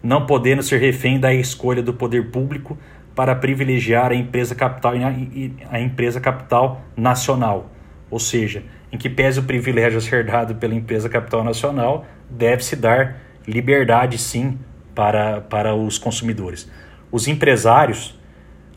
não 0.03 0.25
podendo 0.25 0.61
ser 0.61 0.81
refém 0.81 1.21
da 1.21 1.33
escolha 1.33 1.81
do 1.81 1.93
poder 1.93 2.31
público 2.31 2.77
para 3.15 3.33
privilegiar 3.33 4.11
a 4.11 4.15
empresa 4.15 4.53
capital 4.53 4.93
e 4.97 5.53
a 5.71 5.79
empresa 5.79 6.19
capital 6.19 6.81
nacional. 6.97 7.71
Ou 8.11 8.19
seja, 8.19 8.61
em 8.91 8.97
que 8.97 9.09
pese 9.09 9.39
o 9.39 9.43
privilégio 9.43 9.99
a 9.99 10.01
ser 10.01 10.25
dado 10.25 10.55
pela 10.55 10.75
empresa 10.75 11.07
capital 11.07 11.45
nacional, 11.45 12.05
deve-se 12.29 12.75
dar 12.75 13.21
liberdade 13.47 14.17
sim 14.17 14.59
para, 14.93 15.39
para 15.39 15.73
os 15.73 15.97
consumidores. 15.97 16.69
Os 17.11 17.27
empresários, 17.27 18.17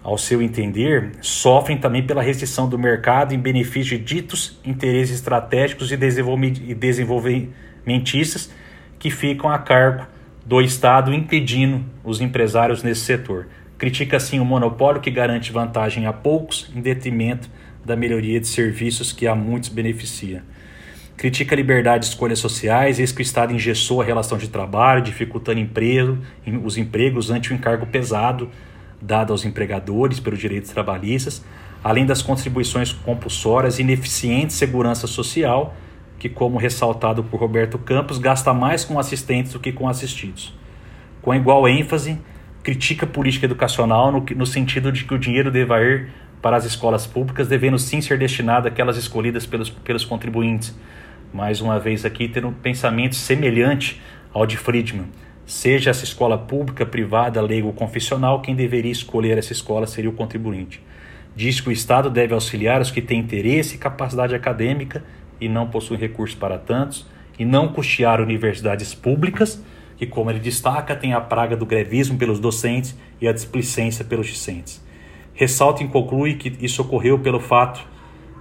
ao 0.03 0.16
seu 0.16 0.40
entender, 0.40 1.12
sofrem 1.21 1.77
também 1.77 2.03
pela 2.03 2.23
restrição 2.23 2.68
do 2.68 2.79
mercado 2.79 3.35
em 3.35 3.38
benefício 3.38 3.99
de 3.99 4.05
ditos 4.05 4.59
interesses 4.64 5.16
estratégicos 5.16 5.92
e 5.92 5.97
desenvolvimentistas 6.75 8.51
que 8.99 9.11
ficam 9.11 9.51
a 9.51 9.59
cargo 9.59 10.07
do 10.45 10.61
Estado, 10.61 11.12
impedindo 11.12 11.85
os 12.03 12.21
empresários 12.21 12.83
nesse 12.83 13.03
setor. 13.03 13.49
Critica, 13.79 14.16
assim, 14.16 14.40
o 14.40 14.45
monopólio 14.45 15.01
que 15.01 15.11
garante 15.11 15.53
vantagem 15.53 16.07
a 16.07 16.12
poucos 16.12 16.71
em 16.75 16.81
detrimento 16.81 17.51
da 17.85 17.97
melhoria 17.97 18.40
de 18.40 18.47
serviços 18.47 19.12
que 19.12 19.27
a 19.27 19.35
muitos 19.35 19.68
beneficia. 19.68 20.42
Critica 21.22 21.54
a 21.54 21.56
liberdade 21.56 22.00
de 22.00 22.06
escolhas 22.06 22.40
sociais, 22.40 22.98
eis 22.98 23.12
que 23.12 23.20
o 23.20 23.22
Estado 23.22 23.54
engessou 23.54 24.02
a 24.02 24.04
relação 24.04 24.37
de 24.37 24.48
trabalho, 24.48 25.00
dificultando 25.00 25.61
emprego, 25.61 26.18
os 26.64 26.76
empregos 26.76 27.30
ante 27.30 27.52
o 27.52 27.54
encargo 27.54 27.87
pesado 27.87 28.50
dado 29.00 29.32
aos 29.32 29.44
empregadores 29.44 30.18
pelos 30.18 30.40
direitos 30.40 30.72
trabalhistas, 30.72 31.44
além 31.85 32.04
das 32.04 32.22
contribuições 32.22 32.92
compulsórias 32.92 33.78
e 33.78 33.82
ineficiente 33.82 34.52
segurança 34.52 35.06
social, 35.06 35.76
que, 36.18 36.28
como 36.28 36.58
ressaltado 36.58 37.22
por 37.22 37.38
Roberto 37.38 37.78
Campos, 37.78 38.18
gasta 38.18 38.52
mais 38.52 38.85
com 38.85 38.98
assistentes 38.98 39.52
do 39.52 39.61
que 39.61 39.70
com 39.70 39.88
assistidos. 39.88 40.52
Com 41.22 41.32
igual 41.32 41.68
ênfase, 41.68 42.18
critica 42.64 43.06
a 43.06 43.08
política 43.08 43.46
educacional 43.46 44.11
no, 44.11 44.24
no 44.35 44.44
sentido 44.44 44.90
de 44.90 45.04
que 45.04 45.14
o 45.14 45.18
dinheiro 45.20 45.52
deva 45.52 45.80
ir 45.82 46.08
para 46.42 46.56
as 46.56 46.64
escolas 46.64 47.06
públicas, 47.06 47.46
devendo 47.46 47.78
sim 47.78 48.00
ser 48.00 48.18
destinado 48.18 48.66
àquelas 48.66 48.96
escolhidas 48.96 49.46
pelos, 49.46 49.70
pelos 49.70 50.04
contribuintes, 50.04 50.74
mais 51.33 51.61
uma 51.61 51.79
vez 51.79 52.05
aqui, 52.05 52.29
ter 52.29 52.45
um 52.45 52.53
pensamento 52.53 53.16
semelhante 53.16 54.01
ao 54.33 54.47
de 54.47 54.57
Friedman. 54.57 55.07
Seja 55.47 55.90
essa 55.90 56.05
escola 56.05 56.38
pública, 56.38 56.85
privada, 56.85 57.40
leiga 57.40 57.66
ou 57.66 57.73
confessional, 57.73 58.40
quem 58.40 58.55
deveria 58.55 58.92
escolher 58.92 59.38
essa 59.38 59.53
escola 59.53 59.87
seria 59.87 60.11
o 60.11 60.14
contribuinte. 60.14 60.83
Diz 61.35 61.61
que 61.61 61.71
o 61.71 61.73
Estado 61.73 62.11
deve 62.11 62.35
auxiliar 62.35 62.81
os 62.81 62.90
que 62.90 63.01
têm 63.01 63.21
interesse 63.21 63.77
e 63.77 63.79
capacidade 63.79 64.35
acadêmica 64.35 65.03
e 65.40 65.49
não 65.49 65.66
possuem 65.66 65.99
recursos 65.99 66.37
para 66.37 66.59
tantos, 66.59 67.07
e 67.38 67.45
não 67.45 67.68
custear 67.68 68.21
universidades 68.21 68.95
públicas, 68.95 69.62
que, 69.97 70.07
como 70.07 70.31
ele 70.31 70.38
destaca, 70.38 70.95
tem 70.95 71.14
a 71.14 71.21
praga 71.21 71.57
do 71.57 71.64
grevismo 71.64 72.18
pelos 72.18 72.38
docentes 72.38 72.97
e 73.21 73.27
a 73.27 73.33
displicência 73.33 74.05
pelos 74.05 74.27
discentes. 74.27 74.85
Ressalta 75.35 75.83
e 75.83 75.88
conclui 75.88 76.35
que 76.35 76.55
isso 76.64 76.83
ocorreu 76.83 77.18
pelo 77.18 77.40
fato 77.40 77.91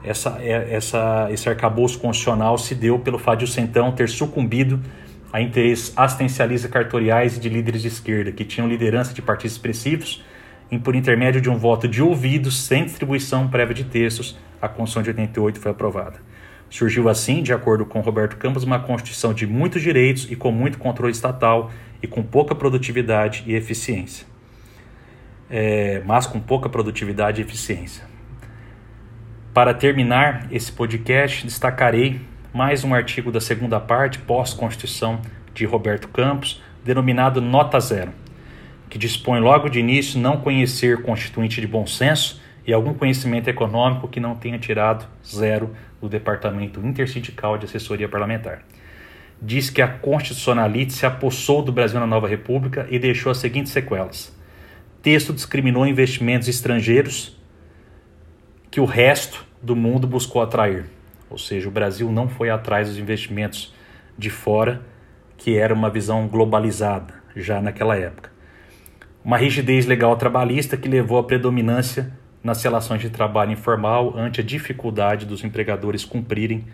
essa, 0.04 0.38
é, 0.40 0.74
essa, 0.74 1.28
esse 1.32 1.48
arcabouço 1.48 2.00
constitucional 2.00 2.58
se 2.58 2.74
deu 2.74 3.00
pelo 3.00 3.20
fato 3.20 3.40
de 3.40 3.46
o 3.46 3.48
Centrão 3.48 3.92
ter 3.92 4.10
sucumbido 4.10 4.80
a 5.32 5.42
interesses 5.42 5.94
assistencialistas 5.96 6.70
cartoriais 6.70 7.38
e 7.38 7.40
de 7.40 7.48
líderes 7.48 7.82
de 7.82 7.88
esquerda, 7.88 8.32
que 8.32 8.44
tinham 8.44 8.68
liderança 8.68 9.14
de 9.14 9.22
partidos 9.22 9.54
expressivos, 9.54 10.24
e 10.70 10.80
por 10.80 10.96
intermédio 10.96 11.42
de 11.42 11.50
um 11.50 11.58
voto 11.58 11.88
de 11.88 12.02
ouvidos, 12.02 12.58
sem 12.58 12.86
distribuição 12.86 13.48
prévia 13.48 13.76
de 13.76 13.84
textos, 13.84 14.38
a 14.62 14.68
Constituição 14.68 15.04
de 15.04 15.10
88 15.10 15.60
foi 15.60 15.72
aprovada. 15.72 16.20
Surgiu 16.70 17.10
assim, 17.10 17.44
de 17.44 17.52
acordo 17.52 17.86
com 17.86 18.00
Roberto 18.00 18.38
Campos, 18.38 18.64
uma 18.64 18.80
Constituição 18.80 19.34
de 19.34 19.46
muitos 19.46 19.82
direitos 19.82 20.30
e 20.32 20.36
com 20.36 20.52
muito 20.52 20.78
controle 20.78 21.12
estatal 21.12 21.70
e 22.02 22.08
com 22.08 22.24
pouca 22.24 22.56
produtividade 22.56 23.44
e 23.46 23.54
eficiência. 23.54 24.26
É, 25.50 26.02
mas 26.06 26.26
com 26.26 26.40
pouca 26.40 26.70
produtividade 26.70 27.42
e 27.42 27.44
eficiência. 27.44 28.11
Para 29.54 29.74
terminar 29.74 30.48
esse 30.50 30.72
podcast, 30.72 31.46
destacarei 31.46 32.22
mais 32.54 32.86
um 32.86 32.94
artigo 32.94 33.34
da 33.34 33.42
segunda 33.42 33.82
parte, 33.82 34.18
pós-Constituição, 34.20 35.20
de 35.54 35.66
Roberto 35.66 36.08
Campos, 36.08 36.64
denominado 36.86 37.42
Nota 37.42 37.78
Zero, 37.82 38.14
que 38.90 38.98
dispõe 38.98 39.42
logo 39.42 39.68
de 39.68 39.78
início 39.78 40.18
não 40.18 40.38
conhecer 40.38 41.02
constituinte 41.02 41.60
de 41.60 41.68
bom 41.68 41.86
senso 41.86 42.42
e 42.66 42.72
algum 42.72 42.94
conhecimento 42.94 43.50
econômico 43.50 44.08
que 44.08 44.22
não 44.22 44.36
tenha 44.36 44.58
tirado 44.58 45.06
zero 45.26 45.76
do 46.00 46.08
Departamento 46.08 46.80
Intersindical 46.80 47.58
de 47.58 47.66
Assessoria 47.66 48.08
Parlamentar. 48.08 48.64
Diz 49.42 49.70
que 49.70 49.82
a 49.82 49.88
constitucionalite 49.90 50.94
se 50.94 51.06
apossou 51.06 51.62
do 51.62 51.74
Brasil 51.74 52.00
na 52.00 52.08
nova 52.08 52.26
República 52.26 52.88
e 52.90 52.98
deixou 52.98 53.30
as 53.30 53.40
seguintes 53.40 53.74
sequelas. 53.74 54.34
Texto 55.02 55.34
discriminou 55.34 55.86
investimentos 55.86 56.48
estrangeiros 56.48 57.41
que 58.72 58.80
o 58.80 58.86
resto 58.86 59.46
do 59.62 59.76
mundo 59.76 60.08
buscou 60.08 60.42
atrair 60.42 60.86
ou 61.32 61.38
seja, 61.38 61.70
o 61.70 61.72
Brasil 61.72 62.12
não 62.12 62.28
foi 62.28 62.50
atrás 62.50 62.90
dos 62.90 62.98
investimentos 62.98 63.74
de 64.18 64.30
fora, 64.30 64.82
que 65.38 65.58
era 65.58 65.74
uma 65.74 65.90
visão 65.90 66.28
globalizada 66.28 67.14
já 67.34 67.62
naquela 67.62 67.96
época. 67.96 68.30
Uma 69.24 69.38
rigidez 69.38 69.86
legal 69.86 70.16
trabalhista 70.18 70.76
que 70.76 70.90
levou 70.90 71.18
à 71.18 71.24
predominância 71.24 72.12
nas 72.44 72.62
relações 72.62 73.00
de 73.00 73.10
trabalho 73.10 73.54
informal 73.54 74.14
ante 74.18 74.42
a 74.42 74.44
dificuldade 74.44 75.26
dos 75.26 75.44
empregadores 75.44 76.04
cumprirem 76.04 76.66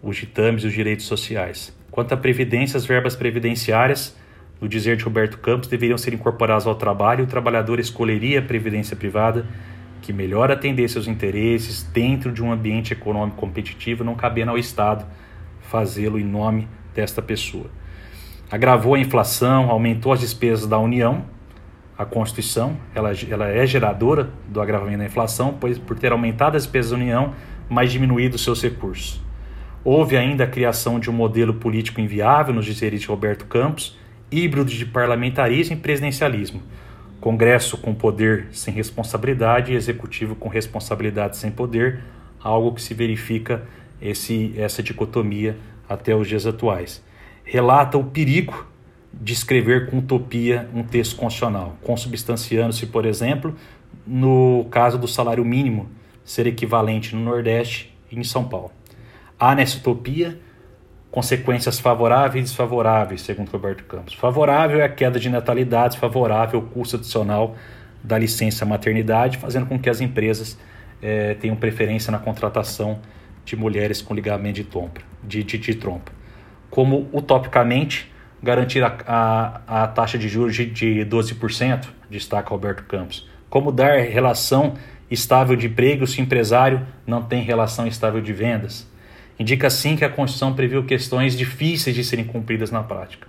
os 0.00 0.16
ditames 0.16 0.62
e 0.62 0.68
os 0.68 0.72
direitos 0.72 1.06
sociais. 1.06 1.76
Quanto 1.90 2.12
à 2.12 2.16
previdência, 2.16 2.76
as 2.76 2.86
verbas 2.86 3.16
previdenciárias, 3.16 4.16
no 4.60 4.68
dizer 4.68 4.96
de 4.96 5.02
Roberto 5.02 5.38
Campos, 5.38 5.68
deveriam 5.68 5.98
ser 5.98 6.14
incorporadas 6.14 6.68
ao 6.68 6.76
trabalho 6.76 7.22
e 7.22 7.24
o 7.24 7.26
trabalhador 7.26 7.80
escolheria 7.80 8.38
a 8.38 8.42
previdência 8.42 8.96
privada 8.96 9.44
que 10.00 10.12
melhor 10.12 10.50
atender 10.50 10.88
seus 10.88 11.06
interesses 11.06 11.82
dentro 11.82 12.32
de 12.32 12.42
um 12.42 12.52
ambiente 12.52 12.92
econômico 12.92 13.36
competitivo, 13.36 14.04
não 14.04 14.14
cabendo 14.14 14.50
ao 14.50 14.58
Estado 14.58 15.06
fazê-lo 15.60 16.18
em 16.18 16.24
nome 16.24 16.68
desta 16.94 17.20
pessoa. 17.20 17.70
Agravou 18.50 18.94
a 18.94 18.98
inflação, 18.98 19.70
aumentou 19.70 20.12
as 20.12 20.20
despesas 20.20 20.66
da 20.66 20.78
União, 20.78 21.24
a 21.98 22.04
Constituição, 22.04 22.76
ela, 22.94 23.10
ela 23.28 23.48
é 23.48 23.66
geradora 23.66 24.30
do 24.48 24.60
agravamento 24.60 24.98
da 24.98 25.04
inflação, 25.04 25.56
pois 25.60 25.76
por 25.78 25.98
ter 25.98 26.12
aumentado 26.12 26.56
as 26.56 26.62
despesas 26.62 26.92
da 26.92 26.96
União, 26.96 27.34
mas 27.68 27.90
diminuído 27.90 28.38
seus 28.38 28.62
recursos. 28.62 29.20
Houve 29.84 30.16
ainda 30.16 30.44
a 30.44 30.46
criação 30.46 31.00
de 31.00 31.10
um 31.10 31.12
modelo 31.12 31.54
político 31.54 32.00
inviável 32.00 32.54
nos 32.54 32.64
dizeres 32.64 33.00
de 33.00 33.06
Roberto 33.06 33.46
Campos, 33.46 33.98
híbrido 34.30 34.70
de 34.70 34.86
parlamentarismo 34.86 35.76
e 35.76 35.80
presidencialismo, 35.80 36.62
Congresso 37.20 37.76
com 37.78 37.94
poder 37.94 38.48
sem 38.52 38.72
responsabilidade 38.72 39.72
e 39.72 39.76
executivo 39.76 40.34
com 40.36 40.48
responsabilidade 40.48 41.36
sem 41.36 41.50
poder, 41.50 42.02
algo 42.40 42.72
que 42.72 42.82
se 42.82 42.94
verifica 42.94 43.66
esse, 44.00 44.54
essa 44.56 44.82
dicotomia 44.82 45.56
até 45.88 46.14
os 46.14 46.28
dias 46.28 46.46
atuais. 46.46 47.02
Relata 47.44 47.98
o 47.98 48.04
perigo 48.04 48.66
de 49.12 49.32
escrever 49.32 49.90
com 49.90 49.98
utopia 49.98 50.68
um 50.72 50.82
texto 50.82 51.16
constitucional, 51.16 51.76
consubstanciando-se, 51.82 52.86
por 52.86 53.04
exemplo, 53.04 53.54
no 54.06 54.66
caso 54.70 54.98
do 54.98 55.08
salário 55.08 55.44
mínimo 55.44 55.88
ser 56.24 56.46
equivalente 56.46 57.16
no 57.16 57.24
Nordeste 57.24 57.96
e 58.10 58.18
em 58.18 58.22
São 58.22 58.44
Paulo. 58.44 58.70
Há 59.40 59.54
nessa 59.54 59.78
utopia 59.78 60.38
consequências 61.10 61.78
favoráveis 61.80 62.44
e 62.44 62.48
desfavoráveis, 62.48 63.22
segundo 63.22 63.50
Roberto 63.50 63.84
Campos. 63.84 64.14
Favorável 64.14 64.80
é 64.80 64.84
a 64.84 64.88
queda 64.88 65.18
de 65.18 65.28
natalidade, 65.28 65.98
favorável 65.98 66.60
o 66.60 66.62
custo 66.62 66.96
adicional 66.96 67.56
da 68.02 68.18
licença 68.18 68.64
maternidade, 68.64 69.38
fazendo 69.38 69.66
com 69.66 69.78
que 69.78 69.88
as 69.88 70.00
empresas 70.00 70.58
é, 71.02 71.34
tenham 71.34 71.56
preferência 71.56 72.10
na 72.10 72.18
contratação 72.18 72.98
de 73.44 73.56
mulheres 73.56 74.02
com 74.02 74.14
ligamento 74.14 74.56
de 74.56 74.64
trompa. 74.64 75.00
De, 75.22 75.42
de, 75.42 75.58
de 75.58 75.74
trompa. 75.74 76.12
Como, 76.70 77.08
utopicamente, 77.12 78.12
garantir 78.42 78.84
a, 78.84 78.94
a, 79.06 79.84
a 79.84 79.88
taxa 79.88 80.18
de 80.18 80.28
juros 80.28 80.54
de, 80.54 80.66
de 80.66 81.06
12%, 81.06 81.86
destaca 82.10 82.50
Roberto 82.50 82.84
Campos. 82.84 83.26
Como 83.48 83.72
dar 83.72 83.98
relação 84.00 84.74
estável 85.10 85.56
de 85.56 85.66
emprego 85.66 86.06
se 86.06 86.20
o 86.20 86.22
empresário 86.22 86.86
não 87.06 87.22
tem 87.22 87.42
relação 87.42 87.86
estável 87.86 88.20
de 88.20 88.32
vendas 88.32 88.86
Indica 89.38 89.70
sim 89.70 89.94
que 89.94 90.04
a 90.04 90.10
Constituição 90.10 90.52
previu 90.52 90.84
questões 90.84 91.36
difíceis 91.36 91.94
de 91.94 92.02
serem 92.02 92.24
cumpridas 92.24 92.70
na 92.72 92.82
prática, 92.82 93.28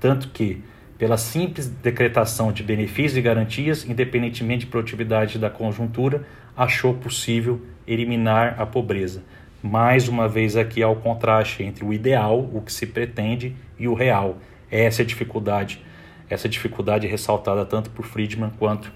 tanto 0.00 0.28
que, 0.28 0.62
pela 0.96 1.18
simples 1.18 1.66
decretação 1.66 2.50
de 2.50 2.62
benefícios 2.62 3.18
e 3.18 3.20
garantias, 3.20 3.84
independentemente 3.86 4.64
de 4.64 4.70
produtividade 4.70 5.38
da 5.38 5.50
conjuntura, 5.50 6.26
achou 6.56 6.94
possível 6.94 7.60
eliminar 7.86 8.56
a 8.58 8.64
pobreza. 8.64 9.22
Mais 9.62 10.08
uma 10.08 10.26
vez 10.26 10.56
aqui 10.56 10.82
há 10.82 10.88
o 10.88 10.96
contraste 10.96 11.62
entre 11.62 11.84
o 11.84 11.92
ideal, 11.92 12.48
o 12.52 12.62
que 12.62 12.72
se 12.72 12.86
pretende, 12.86 13.54
e 13.78 13.86
o 13.86 13.92
real. 13.92 14.38
Essa 14.70 15.02
é 15.02 15.04
a 15.04 15.06
dificuldade, 15.06 15.84
essa 16.30 16.48
dificuldade 16.48 17.06
é 17.06 17.10
ressaltada 17.10 17.66
tanto 17.66 17.90
por 17.90 18.06
Friedman 18.06 18.50
quanto, 18.58 18.90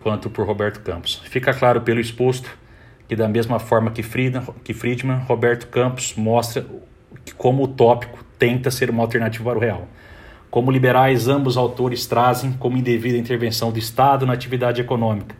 quanto 0.00 0.28
por 0.28 0.46
Roberto 0.46 0.80
Campos. 0.80 1.22
Fica 1.26 1.54
claro 1.54 1.82
pelo 1.82 2.00
exposto 2.00 2.50
que 3.08 3.16
da 3.16 3.28
mesma 3.28 3.58
forma 3.58 3.90
que 3.90 4.02
Friedman, 4.02 4.44
que 4.64 4.74
Friedman 4.74 5.18
Roberto 5.26 5.68
Campos 5.68 6.14
mostra 6.16 6.66
que 7.24 7.34
como 7.34 7.64
o 7.64 7.68
tópico 7.68 8.24
tenta 8.38 8.70
ser 8.70 8.90
uma 8.90 9.02
alternativa 9.02 9.44
para 9.44 9.58
o 9.58 9.60
real. 9.60 9.88
Como 10.50 10.70
liberais, 10.70 11.28
ambos 11.28 11.56
autores 11.56 12.06
trazem 12.06 12.52
como 12.52 12.76
indevida 12.76 13.18
intervenção 13.18 13.70
do 13.70 13.78
Estado 13.78 14.24
na 14.24 14.32
atividade 14.32 14.80
econômica, 14.80 15.34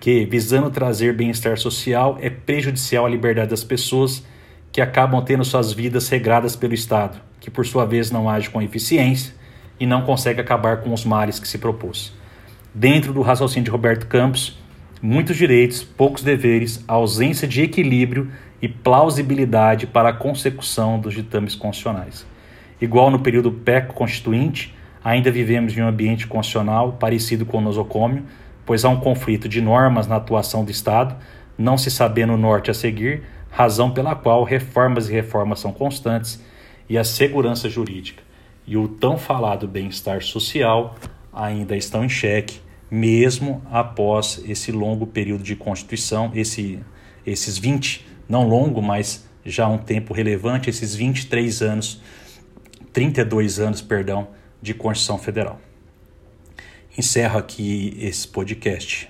que, 0.00 0.24
visando 0.26 0.70
trazer 0.70 1.14
bem-estar 1.14 1.56
social, 1.58 2.18
é 2.20 2.28
prejudicial 2.28 3.06
à 3.06 3.08
liberdade 3.08 3.50
das 3.50 3.64
pessoas 3.64 4.24
que 4.70 4.80
acabam 4.80 5.24
tendo 5.24 5.44
suas 5.44 5.72
vidas 5.72 6.08
regradas 6.08 6.54
pelo 6.54 6.74
Estado, 6.74 7.20
que 7.40 7.50
por 7.50 7.66
sua 7.66 7.84
vez 7.84 8.10
não 8.10 8.28
age 8.28 8.50
com 8.50 8.60
eficiência 8.60 9.32
e 9.80 9.86
não 9.86 10.02
consegue 10.02 10.40
acabar 10.40 10.78
com 10.78 10.92
os 10.92 11.04
males 11.04 11.38
que 11.38 11.48
se 11.48 11.58
propôs. 11.58 12.12
Dentro 12.74 13.12
do 13.12 13.22
raciocínio 13.22 13.64
de 13.64 13.70
Roberto 13.70 14.06
Campos, 14.06 14.58
muitos 15.00 15.36
direitos, 15.36 15.82
poucos 15.82 16.22
deveres, 16.22 16.84
ausência 16.86 17.46
de 17.46 17.62
equilíbrio 17.62 18.30
e 18.60 18.68
plausibilidade 18.68 19.86
para 19.86 20.10
a 20.10 20.12
consecução 20.12 20.98
dos 20.98 21.14
ditames 21.14 21.54
constitucionais. 21.54 22.26
Igual 22.80 23.10
no 23.10 23.20
período 23.20 23.52
pré-constituinte, 23.52 24.74
ainda 25.02 25.30
vivemos 25.30 25.76
em 25.76 25.82
um 25.82 25.88
ambiente 25.88 26.26
constitucional 26.26 26.92
parecido 26.92 27.46
com 27.46 27.58
o 27.58 27.62
nosocômio, 27.62 28.24
pois 28.66 28.84
há 28.84 28.88
um 28.88 29.00
conflito 29.00 29.48
de 29.48 29.60
normas 29.60 30.06
na 30.06 30.16
atuação 30.16 30.64
do 30.64 30.70
Estado, 30.70 31.16
não 31.56 31.78
se 31.78 31.90
sabendo 31.90 32.34
o 32.34 32.38
norte 32.38 32.70
a 32.70 32.74
seguir, 32.74 33.22
razão 33.50 33.90
pela 33.90 34.14
qual 34.14 34.44
reformas 34.44 35.08
e 35.08 35.12
reformas 35.12 35.60
são 35.60 35.72
constantes 35.72 36.42
e 36.88 36.96
a 36.98 37.04
segurança 37.04 37.68
jurídica 37.68 38.22
e 38.66 38.76
o 38.76 38.86
tão 38.86 39.16
falado 39.16 39.66
bem-estar 39.66 40.22
social 40.22 40.94
ainda 41.32 41.74
estão 41.74 42.04
em 42.04 42.08
xeque 42.08 42.60
mesmo 42.90 43.62
após 43.70 44.42
esse 44.46 44.72
longo 44.72 45.06
período 45.06 45.42
de 45.42 45.54
constituição, 45.54 46.30
esse, 46.34 46.80
esses 47.26 47.58
20, 47.58 48.06
não 48.28 48.48
longo, 48.48 48.80
mas 48.80 49.26
já 49.44 49.68
um 49.68 49.78
tempo 49.78 50.14
relevante, 50.14 50.70
esses 50.70 50.94
23 50.94 51.62
anos, 51.62 52.00
32 52.92 53.60
anos, 53.60 53.82
perdão, 53.82 54.28
de 54.60 54.74
Constituição 54.74 55.18
Federal. 55.18 55.60
Encerro 56.96 57.38
aqui 57.38 57.96
esse 58.00 58.26
podcast, 58.26 59.08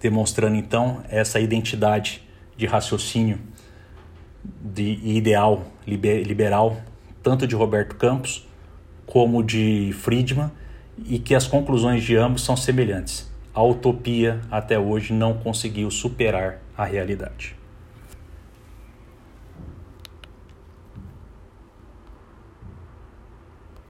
demonstrando 0.00 0.56
então 0.56 1.02
essa 1.08 1.38
identidade 1.40 2.22
de 2.56 2.66
raciocínio 2.66 3.38
de 4.62 4.98
ideal 5.04 5.66
liberal, 5.86 6.80
tanto 7.22 7.46
de 7.46 7.54
Roberto 7.54 7.96
Campos 7.96 8.46
como 9.04 9.42
de 9.42 9.92
Friedman 9.92 10.50
e 11.04 11.18
que 11.18 11.34
as 11.34 11.46
conclusões 11.46 12.02
de 12.02 12.16
ambos 12.16 12.42
são 12.42 12.56
semelhantes. 12.56 13.30
A 13.54 13.62
utopia 13.62 14.40
até 14.50 14.78
hoje 14.78 15.12
não 15.12 15.34
conseguiu 15.34 15.90
superar 15.90 16.58
a 16.76 16.84
realidade. 16.84 17.56